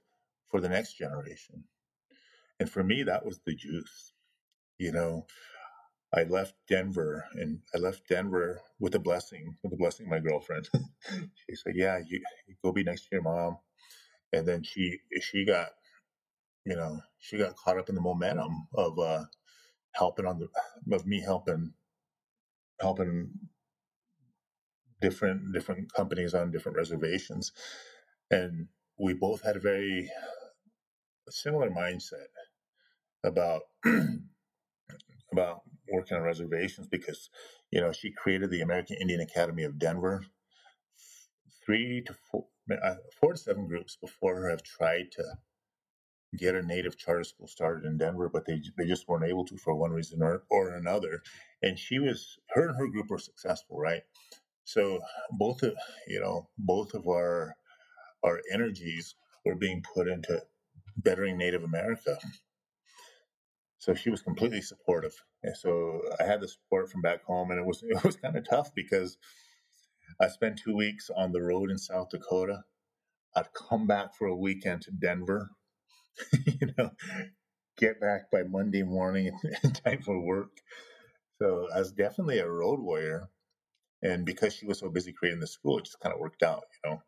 [0.50, 1.64] for the next generation.
[2.60, 4.14] And for me, that was the juice.
[4.80, 5.28] You know,
[6.14, 10.20] I left Denver and I left Denver with a blessing, with a blessing of my
[10.20, 10.70] girlfriend.
[11.10, 13.58] she said, Yeah, you, you go be next to your mom.
[14.34, 15.70] And then she she got,
[16.66, 19.26] you know, she got caught up in the momentum of uh
[19.94, 20.50] helping on the
[20.96, 21.74] of me helping
[22.82, 23.32] helping
[25.02, 27.52] different different companies on different reservations,
[28.32, 28.68] and
[29.00, 30.12] we both had a very
[31.30, 32.28] similar mindset
[33.24, 33.62] about
[35.32, 35.62] about
[35.92, 37.30] working on reservations because
[37.72, 40.26] you know she created the American Indian Academy of Denver.
[41.66, 42.46] Three to four,
[43.22, 45.24] four to seven groups before her have tried to
[46.38, 49.58] get a native charter school started in Denver, but they they just weren't able to
[49.58, 51.22] for one reason or, or another.
[51.62, 54.04] And she was her and her group were successful, right?
[54.64, 55.00] So
[55.32, 55.74] both of
[56.08, 57.56] you know both of our
[58.24, 59.16] our energies
[59.46, 60.44] were being put into
[60.98, 62.18] bettering Native America.
[63.80, 65.16] So she was completely supportive.
[65.42, 68.36] And so I had the support from back home, and it was it was kind
[68.36, 69.18] of tough because
[70.22, 72.64] I spent two weeks on the road in South Dakota.
[73.36, 75.52] I'd come back for a weekend to Denver,
[76.46, 76.92] you know,
[77.78, 79.32] get back by Monday morning
[79.64, 80.62] in time for work.
[81.42, 83.30] So I was definitely a road warrior.
[84.02, 86.64] And because she was so busy creating the school, it just kind of worked out,
[86.84, 87.04] you know.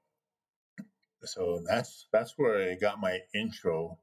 [1.24, 4.00] So that's that's where I got my intro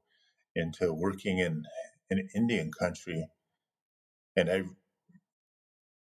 [0.55, 1.65] into working in
[2.09, 3.27] in Indian country.
[4.37, 4.63] And I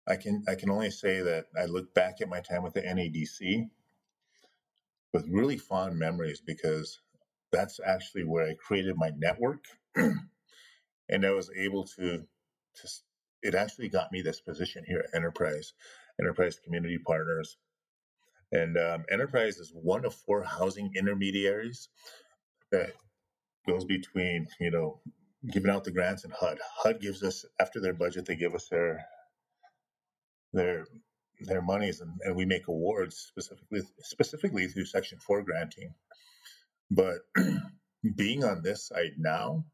[0.07, 2.83] I can I can only say that I look back at my time with the
[2.83, 3.71] NADC
[5.13, 7.01] with really fond memories because
[7.53, 9.65] that's actually where I created my network,
[9.97, 12.19] and I was able to
[12.77, 12.89] to
[13.43, 15.73] it actually got me this position here at Enterprise
[16.21, 17.57] Enterprise Community Partners.
[18.53, 21.89] And um, Enterprise is one of four housing intermediaries
[22.73, 22.93] that
[23.67, 25.01] goes between, you know,
[25.51, 26.59] giving out the grants and HUD.
[26.83, 29.07] HUD gives us after their budget, they give us their
[30.53, 30.87] their
[31.43, 35.95] their monies, and, and we make awards specifically specifically through Section Four granting.
[36.91, 37.19] But
[38.17, 39.65] being on this side now,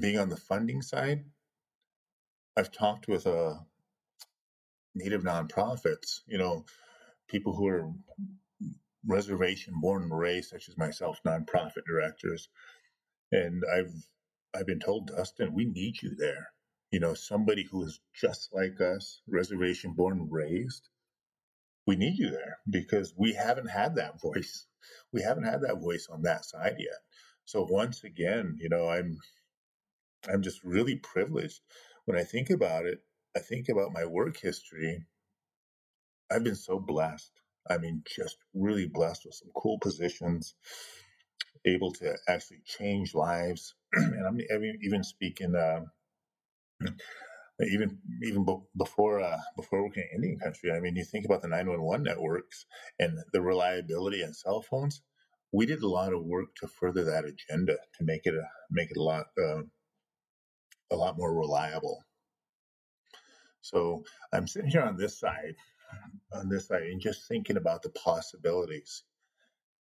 [0.00, 1.24] being on the funding side,
[2.56, 3.60] I've talked with a
[4.94, 6.66] native nonprofits, you know,
[7.28, 7.90] people who are
[9.06, 12.48] reservation born and raised, such as myself, nonprofit directors.
[13.32, 13.94] And I've
[14.54, 16.48] I've been told, Dustin, we need you there.
[16.92, 20.88] You know, somebody who is just like us, reservation born and raised.
[21.86, 24.66] We need you there because we haven't had that voice.
[25.12, 26.98] We haven't had that voice on that side yet.
[27.44, 29.18] So once again, you know, I'm
[30.28, 31.60] I'm just really privileged.
[32.04, 33.00] When I think about it,
[33.36, 35.04] I think about my work history.
[36.30, 37.32] I've been so blessed.
[37.68, 40.54] I mean, just really blessed with some cool positions,
[41.64, 43.74] able to actually change lives.
[43.92, 44.40] and I'm
[44.82, 45.82] even speaking, uh,
[47.68, 48.46] even even
[48.76, 50.72] before uh, before working in Indian country.
[50.72, 52.66] I mean, you think about the 911 networks
[52.98, 55.02] and the reliability and cell phones.
[55.52, 58.90] We did a lot of work to further that agenda to make it a make
[58.90, 59.62] it a lot uh,
[60.90, 62.04] a lot more reliable.
[63.60, 65.54] So I'm sitting here on this side,
[66.32, 69.04] on this side, and just thinking about the possibilities.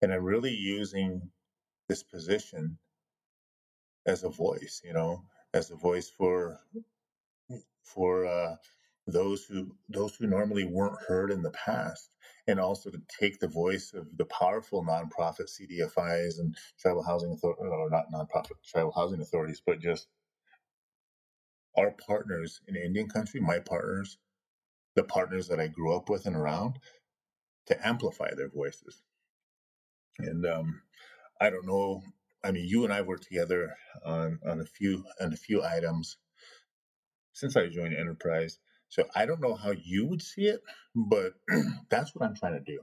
[0.01, 1.31] And I'm really using
[1.89, 2.79] this position
[4.07, 6.59] as a voice, you know, as a voice for
[7.85, 8.57] for uh,
[9.07, 12.11] those who those who normally weren't heard in the past,
[12.47, 17.91] and also to take the voice of the powerful nonprofit CDFIs and tribal housing or
[17.91, 20.09] not nonprofit tribal housing authorities, but just
[21.79, 24.19] our partners in Indian country, my partners,
[24.95, 26.79] the partners that I grew up with and around,
[27.67, 29.03] to amplify their voices.
[30.19, 30.83] And um,
[31.41, 32.03] I don't know.
[32.45, 36.17] I mean, you and I worked together on on a few on a few items
[37.37, 38.59] since I joined Enterprise.
[38.89, 40.63] So I don't know how you would see it,
[40.95, 41.35] but
[41.91, 42.81] that's what I'm trying to do.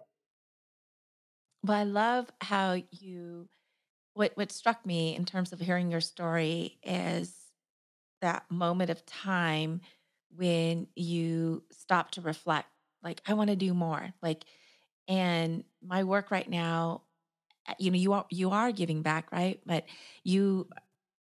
[1.64, 3.50] Well, I love how you
[4.14, 7.34] what what struck me in terms of hearing your story is
[8.22, 9.82] that moment of time
[10.36, 12.68] when you stop to reflect
[13.04, 14.46] like i want to do more like
[15.08, 17.02] and my work right now
[17.68, 19.86] uh, you know you are you are giving back right but
[20.24, 20.68] you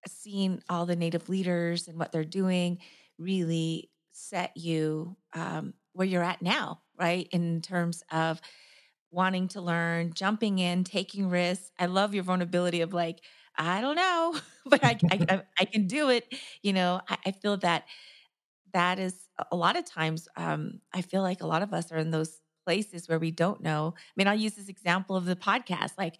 [0.07, 2.77] seeing all the native leaders and what they're doing
[3.23, 8.39] really set you um, where you're at now right in terms of
[9.11, 13.21] wanting to learn jumping in taking risks i love your vulnerability of like
[13.55, 16.33] I don't know, but I, I, I can do it.
[16.61, 17.85] You know, I, I, feel that
[18.73, 19.15] that is
[19.51, 20.27] a lot of times.
[20.35, 23.61] Um, I feel like a lot of us are in those places where we don't
[23.61, 23.93] know.
[23.97, 25.91] I mean, I'll use this example of the podcast.
[25.97, 26.15] Like,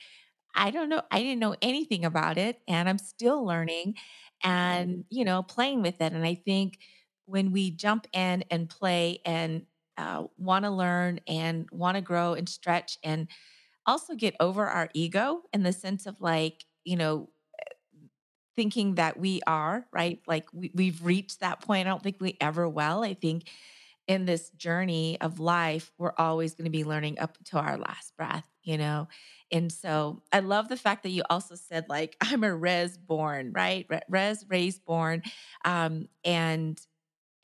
[0.55, 3.95] I don't know, I didn't know anything about it, and I'm still learning,
[4.43, 6.13] and you know, playing with it.
[6.13, 6.77] And I think
[7.25, 9.63] when we jump in and play and
[9.97, 13.27] uh, want to learn and want to grow and stretch and
[13.87, 17.29] also get over our ego in the sense of like you know,
[18.55, 20.19] thinking that we are, right?
[20.27, 21.87] Like we, we've reached that point.
[21.87, 23.03] I don't think we ever will.
[23.03, 23.49] I think
[24.07, 28.15] in this journey of life, we're always going to be learning up to our last
[28.17, 29.07] breath, you know?
[29.53, 33.53] And so I love the fact that you also said, like, I'm a res born,
[33.53, 33.87] right?
[34.09, 35.23] Res raised born.
[35.63, 36.81] Um, and,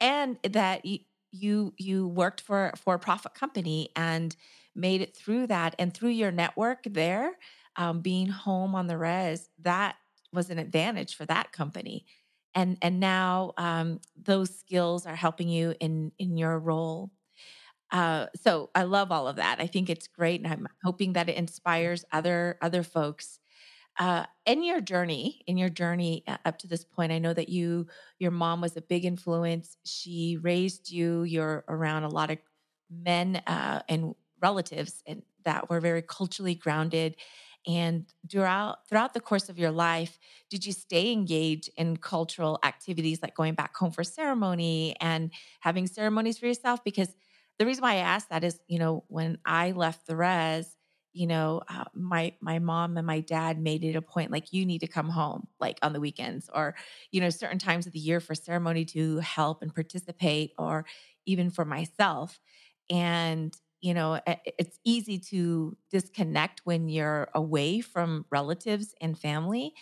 [0.02, 0.86] and that
[1.32, 4.36] you, you worked for, for a profit company and
[4.76, 7.34] made it through that and through your network there
[7.76, 9.96] um, being home on the res, that
[10.34, 12.06] was an advantage for that company.
[12.56, 17.12] And and now um, those skills are helping you in in your role.
[17.92, 19.60] Uh, so I love all of that.
[19.60, 23.40] I think it's great, and I'm hoping that it inspires other other folks.
[24.00, 27.50] Uh, in your journey, in your journey uh, up to this point, I know that
[27.50, 27.88] you,
[28.20, 29.78] your mom was a big influence.
[29.86, 31.24] She raised you.
[31.24, 32.40] You're around a lot of
[32.90, 37.16] men uh, and relatives, and that were very culturally grounded
[37.68, 40.18] and throughout throughout the course of your life,
[40.50, 45.86] did you stay engaged in cultural activities like going back home for ceremony and having
[45.86, 46.84] ceremonies for yourself?
[46.84, 47.10] Because
[47.60, 50.76] the reason why I asked that is, you know, when I left the res,
[51.14, 54.66] you know, uh, my my mom and my dad made it a point like you
[54.66, 56.76] need to come home like on the weekends or
[57.12, 60.86] you know certain times of the year for ceremony to help and participate or
[61.26, 62.40] even for myself.
[62.90, 69.74] And you know it's easy to disconnect when you're away from relatives and family.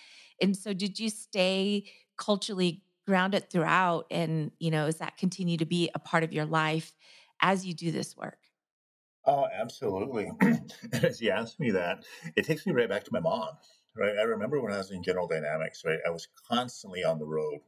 [0.41, 1.85] And so did you stay
[2.17, 4.05] culturally grounded throughout?
[4.11, 6.93] And you know does that continue to be a part of your life
[7.41, 8.39] as you do this work
[9.25, 10.31] oh absolutely
[11.03, 12.03] as you asked me that
[12.35, 13.49] it takes me right back to my mom
[13.95, 17.25] right i remember when i was in general dynamics right i was constantly on the
[17.25, 17.59] road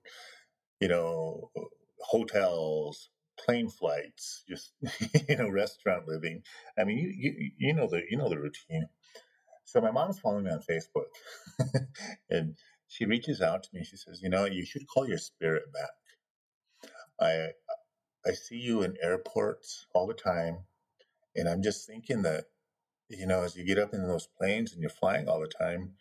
[0.80, 1.62] you know uh,
[2.02, 3.10] hotels
[3.46, 4.74] plane flights, just
[5.30, 6.44] you know, restaurant living.
[6.78, 8.88] I mean, you you, you know the you know the routine.
[9.66, 11.10] So my mom's following me on Facebook,
[12.30, 12.56] and
[12.88, 13.84] she reaches out to me.
[13.84, 15.90] She says, "You know, you should call your spirit back.
[17.22, 17.50] I
[18.26, 20.66] I see you in airports all the time,
[21.36, 22.46] and I'm just thinking that,
[23.10, 25.94] you know, as you get up in those planes and you're flying all the time,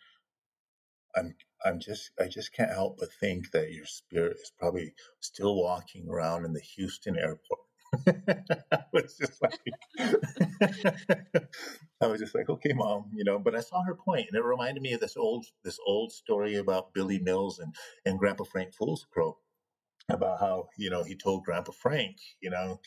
[1.15, 5.55] I'm I'm just I just can't help but think that your spirit is probably still
[5.55, 7.59] walking around in the Houston airport.
[8.71, 9.59] I was just like,
[12.01, 13.39] I was just like, okay, mom, you know.
[13.39, 16.55] But I saw her point, and it reminded me of this old this old story
[16.55, 17.73] about Billy Mills and
[18.05, 19.37] and Grandpa Frank Fools Crow
[20.09, 22.79] about how you know he told Grandpa Frank, you know,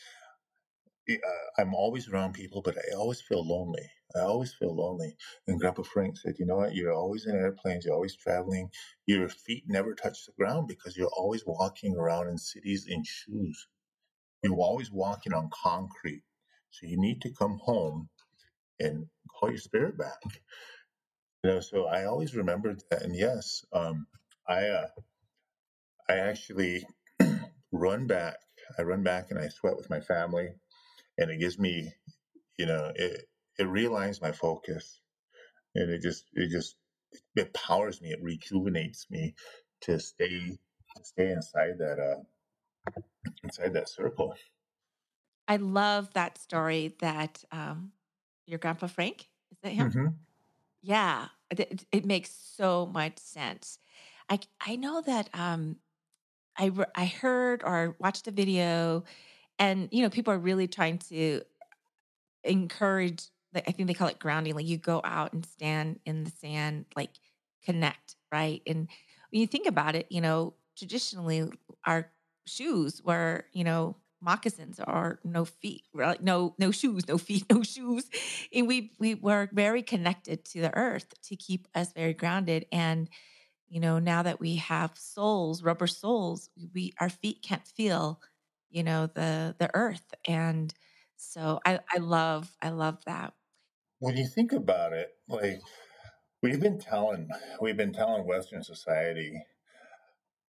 [1.09, 1.15] uh,
[1.61, 3.89] I'm always around people, but I always feel lonely.
[4.15, 5.15] I always feel lonely.
[5.47, 6.75] And Grandpa Frank said, You know what?
[6.75, 8.69] You're always in airplanes, you're always traveling.
[9.07, 13.67] Your feet never touch the ground because you're always walking around in cities in shoes.
[14.43, 16.23] You're always walking on concrete.
[16.71, 18.09] So you need to come home
[18.79, 19.07] and
[19.39, 20.21] call your spirit back.
[21.43, 23.03] You know, so I always remembered that.
[23.03, 24.07] And yes, um,
[24.47, 24.87] I, uh,
[26.09, 26.85] I actually
[27.73, 28.37] run back.
[28.79, 30.55] I run back and I sweat with my family
[31.17, 31.93] and it gives me,
[32.57, 35.01] you know, it it realigns my focus,
[35.75, 36.77] and it just it just
[37.35, 39.35] it powers me, it rejuvenates me
[39.81, 40.57] to stay
[40.97, 42.23] to stay inside that uh
[43.43, 44.35] inside that circle.
[45.47, 47.93] I love that story that um,
[48.45, 49.93] your grandpa Frank is that him?
[49.93, 50.23] hmm
[50.81, 53.79] Yeah, it it makes so much sense.
[54.29, 55.79] I I know that um,
[56.57, 59.03] I I heard or watched a video,
[59.59, 61.43] and you know people are really trying to
[62.43, 63.23] encourage
[63.53, 64.55] like I think they call it grounding.
[64.55, 67.11] Like you go out and stand in the sand, like
[67.63, 68.61] connect, right?
[68.65, 68.87] And
[69.31, 71.47] when you think about it, you know, traditionally
[71.85, 72.11] our
[72.47, 77.61] shoes were, you know, moccasins or no feet, like no no shoes, no feet, no
[77.61, 78.09] shoes.
[78.53, 82.65] And we we were very connected to the earth to keep us very grounded.
[82.71, 83.07] And
[83.73, 88.21] you know, now that we have soles, rubber soles, we our feet can't feel,
[88.69, 90.13] you know, the the earth.
[90.27, 90.71] And
[91.15, 93.33] so I I love I love that.
[93.97, 95.59] When you think about it, like
[96.43, 97.29] we've been telling
[97.61, 99.41] we've been telling Western society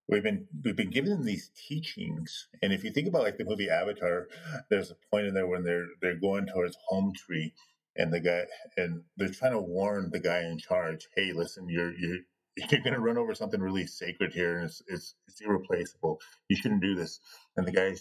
[0.09, 3.70] we've been we've been given these teachings and if you think about like the movie
[3.70, 4.29] avatar
[4.68, 7.55] there's a point in there when they're they're going towards home tree
[7.97, 8.45] and the guy
[8.77, 12.18] and they're trying to warn the guy in charge hey listen you're you're
[12.70, 16.20] you're going to run over something really sacred here and it's, it's it's irreplaceable.
[16.48, 17.20] You shouldn't do this.
[17.57, 17.94] And the guy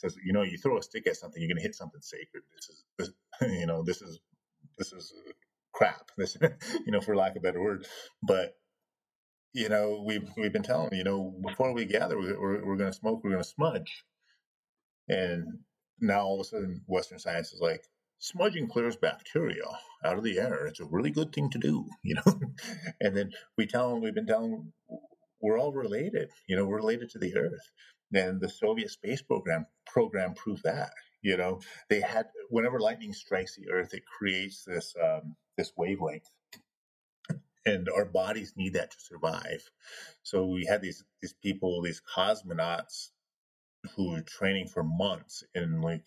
[0.00, 2.42] says you know you throw a stick at something you're going to hit something sacred.
[2.54, 3.10] This is this,
[3.60, 4.20] you know this is
[4.78, 5.32] this is uh,
[5.72, 6.10] crap.
[6.18, 6.36] This
[6.86, 7.86] you know for lack of a better word.
[8.22, 8.54] But
[9.52, 12.98] you know, we've we've been telling you know before we gather, we're, we're going to
[12.98, 14.04] smoke, we're going to smudge,
[15.08, 15.58] and
[16.00, 17.84] now all of a sudden, Western science is like
[18.20, 19.64] smudging clears bacteria
[20.04, 20.66] out of the air.
[20.66, 22.40] It's a really good thing to do, you know.
[23.00, 24.72] and then we tell them we've been telling
[25.42, 27.70] we're all related, you know, we're related to the Earth,
[28.12, 30.92] and the Soviet space program program proved that.
[31.22, 36.28] You know, they had whenever lightning strikes the Earth, it creates this um, this wavelength
[37.66, 39.62] and our bodies need that to survive.
[40.22, 43.10] So we had these these people, these cosmonauts,
[43.96, 46.06] who were training for months in like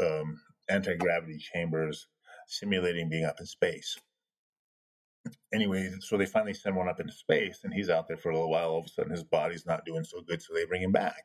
[0.00, 2.06] um, anti gravity chambers,
[2.46, 3.98] simulating being up in space.
[5.52, 8.34] Anyway, so they finally send one up into space, and he's out there for a
[8.34, 8.70] little while.
[8.70, 11.24] All of a sudden, his body's not doing so good, so they bring him back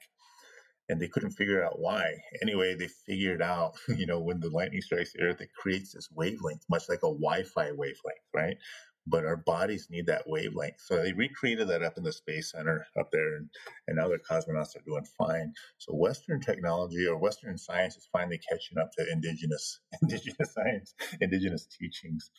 [0.90, 2.14] and they couldn't figure out why.
[2.42, 6.10] Anyway, they figured out, you know, when the lightning strikes the earth, it creates this
[6.12, 8.58] wavelength, much like a Wi-Fi wavelength, right?
[9.06, 10.80] But our bodies need that wavelength.
[10.80, 13.50] So they recreated that up in the space center up there, and,
[13.88, 15.54] and now their cosmonauts are doing fine.
[15.78, 21.68] So Western technology or Western science is finally catching up to indigenous indigenous science, indigenous
[21.68, 22.32] teachings.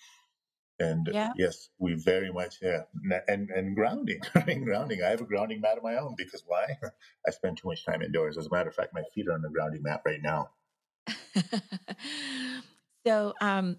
[0.81, 1.33] And Yeah.
[1.37, 2.83] yes, we very much yeah,
[3.29, 4.21] and and grounding,
[4.65, 5.03] grounding.
[5.05, 6.67] I have a grounding mat of my own because why?
[7.27, 8.39] I spend too much time indoors.
[8.39, 10.51] As a matter of fact, my feet are on the grounding mat right now.
[13.07, 13.77] so um,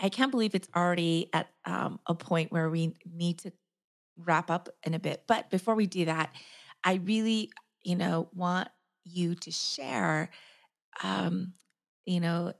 [0.00, 3.52] I can't believe it's already at um, a point where we need to
[4.18, 5.24] wrap up in a bit.
[5.26, 6.34] But before we do that,
[6.84, 7.50] I really,
[7.82, 8.68] you know, want
[9.04, 10.30] you to share,
[11.02, 11.54] um,
[12.06, 12.52] you know,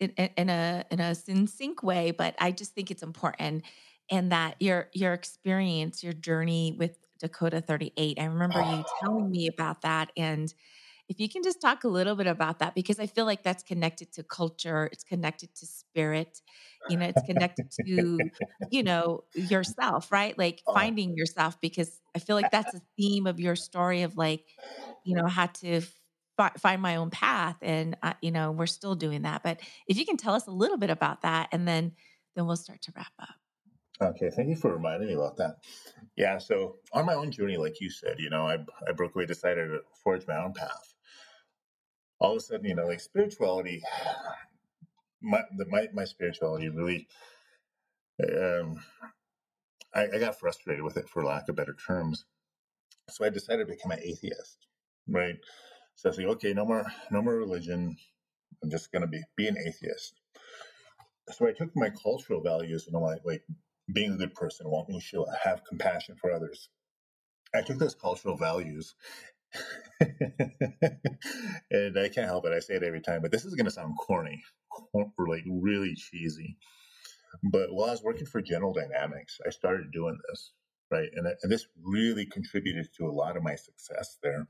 [0.00, 2.10] in, in in a in a sync way.
[2.10, 3.64] But I just think it's important,
[4.10, 8.18] and that your your experience, your journey with Dakota Thirty Eight.
[8.20, 10.52] I remember you telling me about that, and
[11.10, 13.64] if you can just talk a little bit about that, because I feel like that's
[13.64, 16.40] connected to culture, it's connected to spirit,
[16.86, 18.30] you know, it's connected to,
[18.70, 20.38] you know, yourself, right?
[20.38, 24.16] Like Oh, finding yourself, because I feel like that's a theme of your story of
[24.16, 24.46] like,
[25.04, 25.82] you know, had to
[26.38, 27.56] fi- find my own path.
[27.62, 29.42] And, uh, you know, we're still doing that.
[29.42, 31.92] But if you can tell us a little bit about that, and then,
[32.36, 33.34] then we'll start to wrap up.
[34.00, 34.30] okay.
[34.30, 35.56] Thank you for reminding me about that.
[36.16, 36.38] Yeah.
[36.38, 38.58] So on my own journey, like you said, you know, I
[38.88, 40.89] I broke away, decided to forge my own path.
[42.20, 43.82] All of a sudden, you know, like spirituality,
[45.22, 47.08] my the, my my spirituality really,
[48.22, 48.80] um,
[49.94, 52.24] I, I got frustrated with it for lack of better terms.
[53.10, 54.66] So I decided to become an atheist,
[55.08, 55.36] right?
[55.96, 57.96] So I say, okay, no more, no more religion.
[58.62, 60.14] I'm just going to be be an atheist.
[61.30, 63.44] So I took my cultural values, you know, like, like
[63.92, 66.68] being a good person, wanting to have compassion for others.
[67.54, 68.94] I took those cultural values,
[71.70, 72.52] and I can't help it.
[72.52, 74.42] I say it every time, but this is going to sound corny,
[74.94, 76.56] like really cheesy.
[77.42, 80.52] But while I was working for General Dynamics, I started doing this,
[80.90, 81.08] right?
[81.14, 84.48] And, and this really contributed to a lot of my success there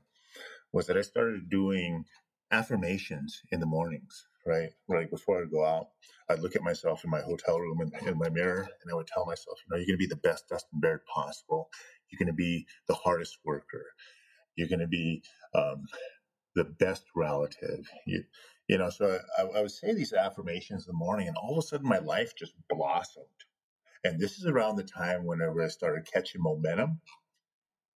[0.73, 2.05] was that I started doing
[2.51, 4.71] affirmations in the mornings, right?
[4.87, 5.87] Right before I go out,
[6.29, 9.07] I'd look at myself in my hotel room in, in my mirror and I would
[9.07, 11.69] tell myself, you know, you're going to be the best Dustin Baird possible.
[12.09, 13.85] You're going to be the hardest worker.
[14.61, 15.23] You're going to be
[15.55, 15.85] um,
[16.55, 17.89] the best relative.
[18.07, 18.23] You,
[18.69, 21.59] you know, so I, I would say these affirmations in the morning, and all of
[21.65, 23.27] a sudden my life just blossomed.
[24.05, 26.93] And this is around the time whenever I started catching momentum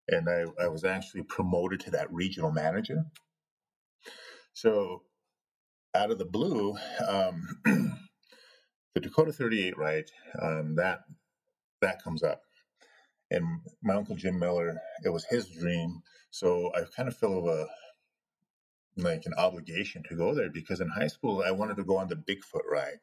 [0.09, 3.05] and I, I was actually promoted to that regional manager.
[4.53, 5.03] So,
[5.95, 6.75] out of the blue,
[7.07, 10.09] um, the Dakota 38 right
[10.41, 11.01] um, that
[11.81, 12.43] that comes up,
[13.31, 13.45] and
[13.83, 16.01] my uncle Jim Miller, it was his dream.
[16.31, 17.67] So I kind of feel a
[18.97, 22.07] like an obligation to go there because in high school I wanted to go on
[22.07, 22.99] the Big Foot ride,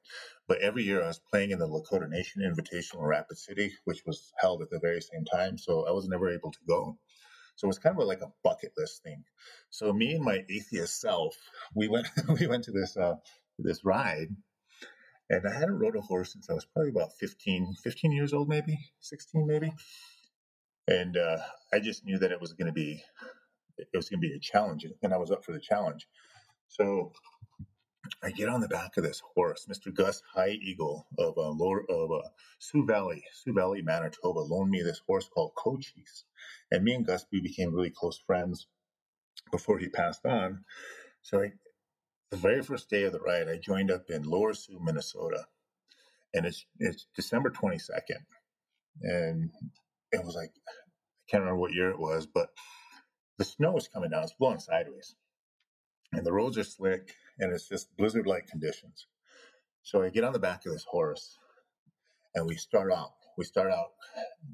[0.48, 4.32] but every year I was playing in the Lakota Nation Invitational Rapid City, which was
[4.38, 6.98] held at the very same time, so I was never able to go.
[7.56, 9.24] So it was kind of like a bucket list thing.
[9.68, 11.36] So me and my atheist self,
[11.74, 12.06] we went
[12.40, 13.16] we went to this uh,
[13.58, 14.28] this ride,
[15.28, 18.48] and I hadn't rode a horse since I was probably about 15, 15 years old,
[18.48, 19.72] maybe 16, maybe.
[20.88, 21.38] And uh,
[21.72, 23.02] I just knew that it was going to be
[23.78, 26.06] it was going to be a challenge, and I was up for the challenge.
[26.68, 27.12] So
[28.22, 29.94] I get on the back of this horse, Mr.
[29.94, 32.28] Gus High Eagle of uh, lower of uh,
[32.58, 36.24] Sioux Valley, Sioux Valley, Manitoba, loaned me this horse called Cochise,
[36.70, 38.66] and me and Gus we became really close friends
[39.50, 40.64] before he passed on.
[41.22, 41.52] So I,
[42.30, 45.46] the very first day of the ride, I joined up in Lower Sioux, Minnesota,
[46.34, 48.20] and it's it's December twenty second,
[49.02, 49.50] and
[50.12, 52.50] it was like I can't remember what year it was, but
[53.38, 54.22] the snow is coming down.
[54.22, 55.14] It's blowing sideways.
[56.12, 59.06] And the roads are slick and it's just blizzard like conditions.
[59.82, 61.38] So I get on the back of this horse
[62.34, 63.12] and we start out.
[63.38, 63.92] We start out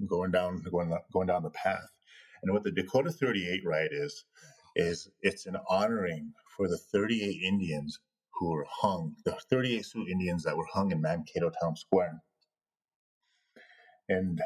[0.07, 1.89] going down going going down the path.
[2.43, 4.25] And what the Dakota 38 ride is,
[4.77, 7.99] is it's an honoring for the 38 Indians
[8.35, 12.23] who were hung, the 38 Sioux Indians that were hung in Mankato Town Square.
[14.09, 14.41] And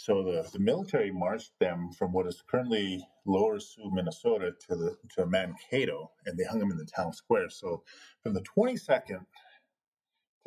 [0.00, 4.96] so the, the military marched them from what is currently Lower Sioux, Minnesota, to the
[5.14, 7.50] to Mankato, and they hung them in the town square.
[7.50, 7.82] So
[8.22, 9.26] from the 22nd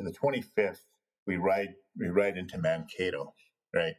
[0.00, 0.80] the 25th,
[1.28, 3.32] we ride we ride into Mankato,
[3.72, 3.94] right?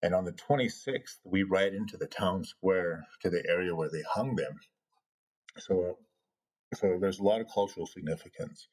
[0.00, 4.04] And on the 26th, we ride into the town square to the area where they
[4.08, 4.60] hung them.
[5.58, 5.98] So,
[6.74, 8.68] so there's a lot of cultural significance.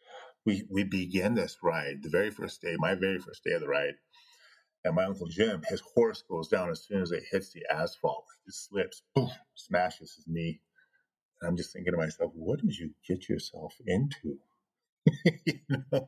[0.45, 3.67] We we begin this ride the very first day, my very first day of the
[3.67, 3.95] ride
[4.85, 8.25] and my uncle Jim, his horse goes down as soon as it hits the asphalt.
[8.47, 10.61] It slips, boom, smashes his knee.
[11.41, 14.39] And I'm just thinking to myself, what did you get yourself into?
[15.45, 16.07] you know?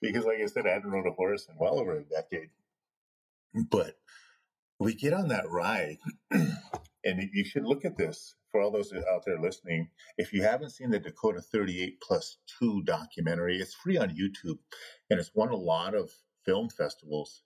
[0.00, 2.50] Because, like I said, I hadn't rode a horse in well over a decade.
[3.70, 3.96] But
[4.78, 5.98] we get on that ride,
[6.30, 9.88] and you should look at this for all those out there listening.
[10.18, 14.58] If you haven't seen the Dakota 38 plus 2 documentary, it's free on YouTube,
[15.10, 16.10] and it's won a lot of
[16.44, 17.42] film festivals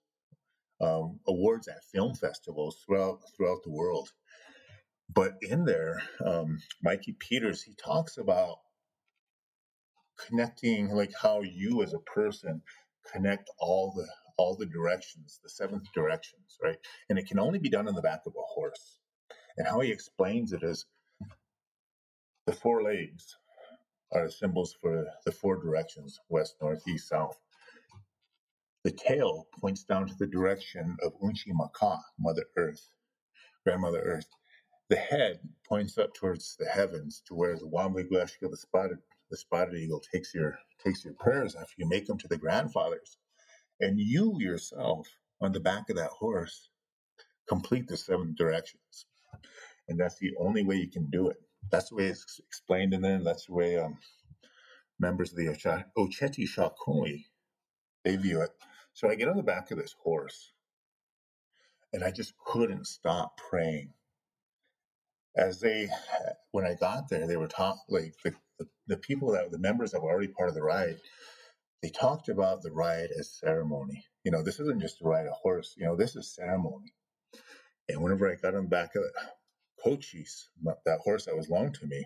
[0.81, 4.11] um, awards at film festivals throughout throughout the world.
[5.13, 8.59] But in there, um, Mikey Peters he talks about
[10.27, 12.63] connecting, like how you as a person
[13.13, 14.07] connect all the
[14.37, 16.79] all the directions, the seventh directions, right?
[17.09, 18.99] And it can only be done on the back of a horse.
[19.59, 20.87] And how he explains it is
[22.47, 23.37] the four legs
[24.13, 27.39] are symbols for the four directions west, north, east, south.
[28.85, 32.91] The tail points down to the direction of Unchi Maka, Mother Earth,
[33.65, 34.29] Grandmother Earth.
[34.89, 38.99] The head points up towards the heavens to where the Wambli Gleska, the spotted
[39.31, 43.19] the spotted eagle, takes your takes your prayers after you make them to the grandfathers.
[43.81, 45.09] And you yourself,
[45.41, 46.71] on the back of that horse,
[47.49, 49.07] complete the seven directions.
[49.89, 51.37] And that's the only way you can do it.
[51.71, 53.23] That's the way it's explained in there.
[53.23, 53.99] That's the way um,
[55.01, 55.47] members of the
[55.99, 57.25] Oceti Sakowin
[58.05, 58.50] they view it.
[59.01, 60.53] So I get on the back of this horse
[61.95, 63.95] and I just couldn't stop praying.
[65.35, 65.89] As they,
[66.51, 69.93] when I got there, they were talking, like the, the, the people that, the members
[69.93, 70.99] that were already part of the ride,
[71.83, 74.05] they talked about the ride as ceremony.
[74.23, 76.93] You know, this isn't just to ride a horse, you know, this is ceremony.
[77.89, 79.05] And whenever I got on the back of
[79.83, 80.47] Cochise,
[80.85, 82.05] that horse that was loaned to me,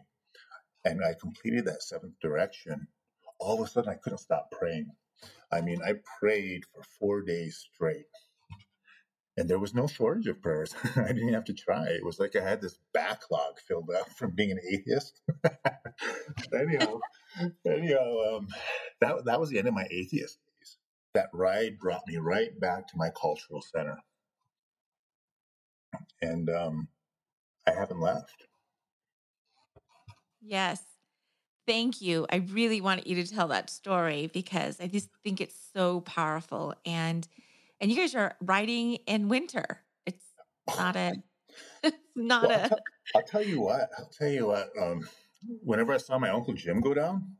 [0.84, 2.86] and I completed that seventh direction,
[3.40, 4.92] all of a sudden I couldn't stop praying.
[5.52, 8.06] I mean, I prayed for four days straight.
[9.36, 10.74] And there was no shortage of prayers.
[10.96, 11.86] I didn't have to try.
[11.88, 15.20] It was like I had this backlog filled up from being an atheist.
[16.54, 17.00] anyhow,
[17.66, 18.48] anyhow um,
[19.00, 20.76] that, that was the end of my atheist days.
[21.14, 23.98] That ride brought me right back to my cultural center.
[26.22, 26.88] And um,
[27.66, 28.46] I haven't left.
[30.40, 30.93] Yes.
[31.66, 32.26] Thank you.
[32.30, 36.74] I really wanted you to tell that story because I just think it's so powerful.
[36.84, 37.26] And
[37.80, 39.80] and you guys are riding in winter.
[40.06, 40.24] It's
[40.78, 41.14] not a
[41.82, 42.78] it's not Well, I'll, a tell
[43.14, 43.90] I'll tell you what.
[43.98, 44.70] I'll tell you what.
[44.80, 45.08] Um,
[45.62, 47.36] whenever I saw my uncle Jim go down,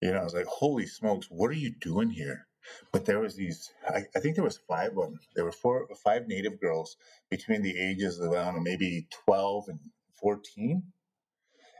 [0.00, 2.46] you know, I was like, "Holy smokes, what are you doing here?"
[2.92, 3.72] But there was these.
[3.88, 5.20] I, I think there was five of them.
[5.34, 6.96] There were four, five native girls
[7.30, 9.78] between the ages of I don't know, maybe twelve and
[10.20, 10.82] fourteen,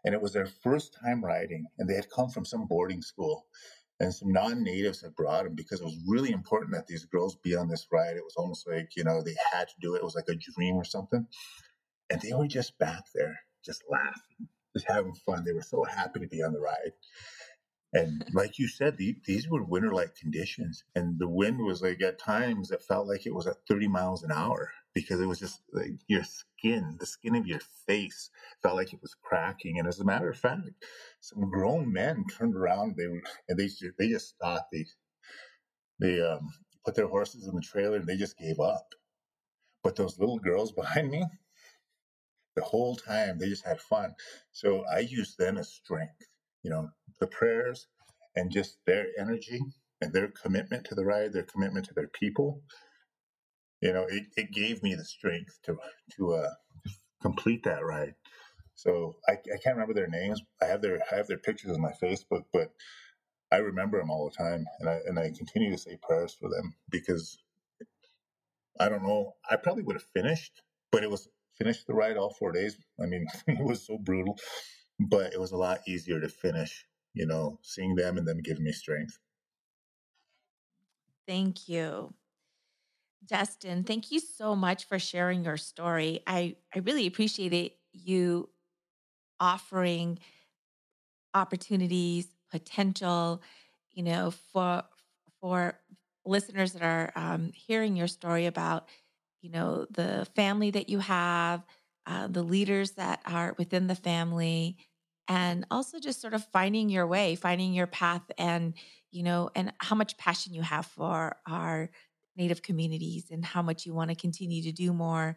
[0.05, 3.47] and it was their first time riding, and they had come from some boarding school.
[4.01, 7.57] And some non-natives had brought them because it was really important that these girls be
[7.57, 8.17] on this ride.
[8.17, 9.99] It was almost like you know they had to do it.
[9.99, 11.27] It was like a dream or something
[12.11, 15.45] and they were just back there, just laughing, just having fun.
[15.45, 16.93] They were so happy to be on the ride.
[17.93, 20.85] And like you said, the, these were winter like conditions.
[20.95, 24.23] And the wind was like at times it felt like it was at 30 miles
[24.23, 28.31] an hour because it was just like your skin, the skin of your face
[28.63, 29.79] felt like it was cracking.
[29.79, 30.69] And as a matter of fact,
[31.21, 33.69] some grown men turned around they were, and they,
[33.99, 34.73] they just stopped.
[34.73, 34.85] They,
[36.01, 36.51] they um,
[36.85, 38.95] put their horses in the trailer and they just gave up.
[39.83, 41.25] But those little girls behind me,
[42.57, 44.15] the whole time they just had fun.
[44.53, 46.28] So I used them as strength,
[46.65, 46.91] you know,
[47.21, 47.89] the prayers
[48.37, 49.61] and just their energy
[50.03, 52.63] and their commitment to the ride, their commitment to their people.
[53.83, 55.77] You know, it, it gave me the strength to
[56.17, 56.51] to uh,
[57.23, 58.15] complete that ride.
[58.77, 60.43] So I, I can't remember their names.
[60.63, 62.73] I have their I have their pictures on my Facebook, but
[63.53, 66.49] I remember them all the time, and I and I continue to say prayers for
[66.51, 67.39] them because
[68.81, 69.35] I don't know.
[69.51, 71.29] I probably would have finished, but it was
[71.59, 72.79] finished the ride all four days.
[73.03, 74.39] I mean, it was so brutal,
[75.01, 76.87] but it was a lot easier to finish.
[77.15, 79.19] You know, seeing them and them giving me strength.
[81.27, 82.15] thank you.
[83.27, 86.21] Dustin, thank you so much for sharing your story.
[86.27, 88.49] I, I really appreciate you
[89.41, 90.19] offering
[91.35, 93.43] opportunities, potential,
[93.93, 94.83] you know, for
[95.41, 95.79] for
[96.25, 98.89] listeners that are um, hearing your story about,
[99.41, 101.65] you know, the family that you have,
[102.07, 104.77] uh, the leaders that are within the family,
[105.29, 108.75] and also just sort of finding your way, finding your path, and
[109.11, 111.91] you know, and how much passion you have for our
[112.37, 115.37] Native communities and how much you want to continue to do more,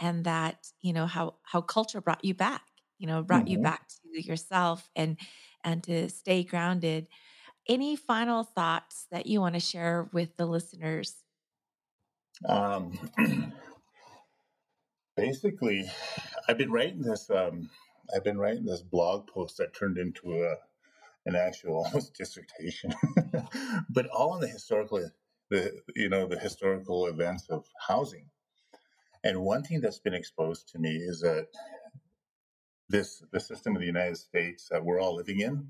[0.00, 2.62] and that you know how how culture brought you back,
[2.98, 5.18] you know, brought you hmm back to yourself and
[5.64, 7.08] and to stay grounded
[7.68, 11.16] any final thoughts that you want to share with the listeners?
[12.48, 12.98] Um,
[15.16, 15.90] basically,
[16.48, 17.28] I've been writing this.
[17.30, 17.68] Um,
[18.14, 20.56] I've been writing this blog post that turned into a
[21.26, 22.94] an actual almost dissertation,
[23.90, 25.10] but all on the historical,
[25.50, 28.26] the you know the historical events of housing.
[29.24, 31.48] And one thing that's been exposed to me is that
[32.88, 35.68] this the system of the United States that we're all living in,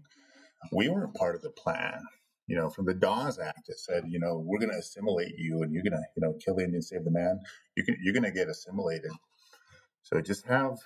[0.73, 2.03] we weren't part of the plan.
[2.47, 5.63] You know, from the Dawes Act, it said, you know, we're going to assimilate you,
[5.63, 7.41] and you're going to, you know, kill the Indian, save the man.
[7.77, 9.11] You you're going to get assimilated.
[10.09, 10.79] So just have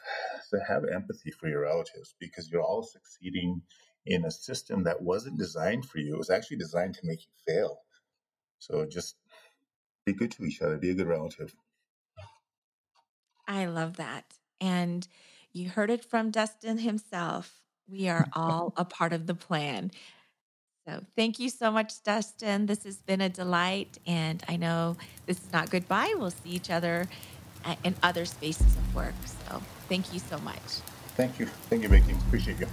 [0.50, 3.62] to have empathy for your relatives because you're all succeeding
[4.04, 6.14] in a system that wasn't designed for you.
[6.14, 7.78] It was actually designed to make you fail.
[8.58, 9.14] So just
[10.04, 10.76] be good to each other.
[10.76, 11.54] Be a good relative.
[13.46, 14.24] I love that.
[14.60, 15.06] And
[15.52, 17.60] you heard it from Dustin himself.
[17.88, 19.92] We are all a part of the plan.
[20.84, 22.66] So thank you so much, Dustin.
[22.66, 23.98] This has been a delight.
[24.04, 24.96] And I know
[25.26, 26.12] this is not goodbye.
[26.16, 27.06] We'll see each other
[27.84, 29.14] in other spaces of work.
[29.48, 30.56] So thank you so much.
[31.16, 31.46] Thank you.
[31.68, 32.12] Thank you, Vicky.
[32.12, 32.66] Appreciate you.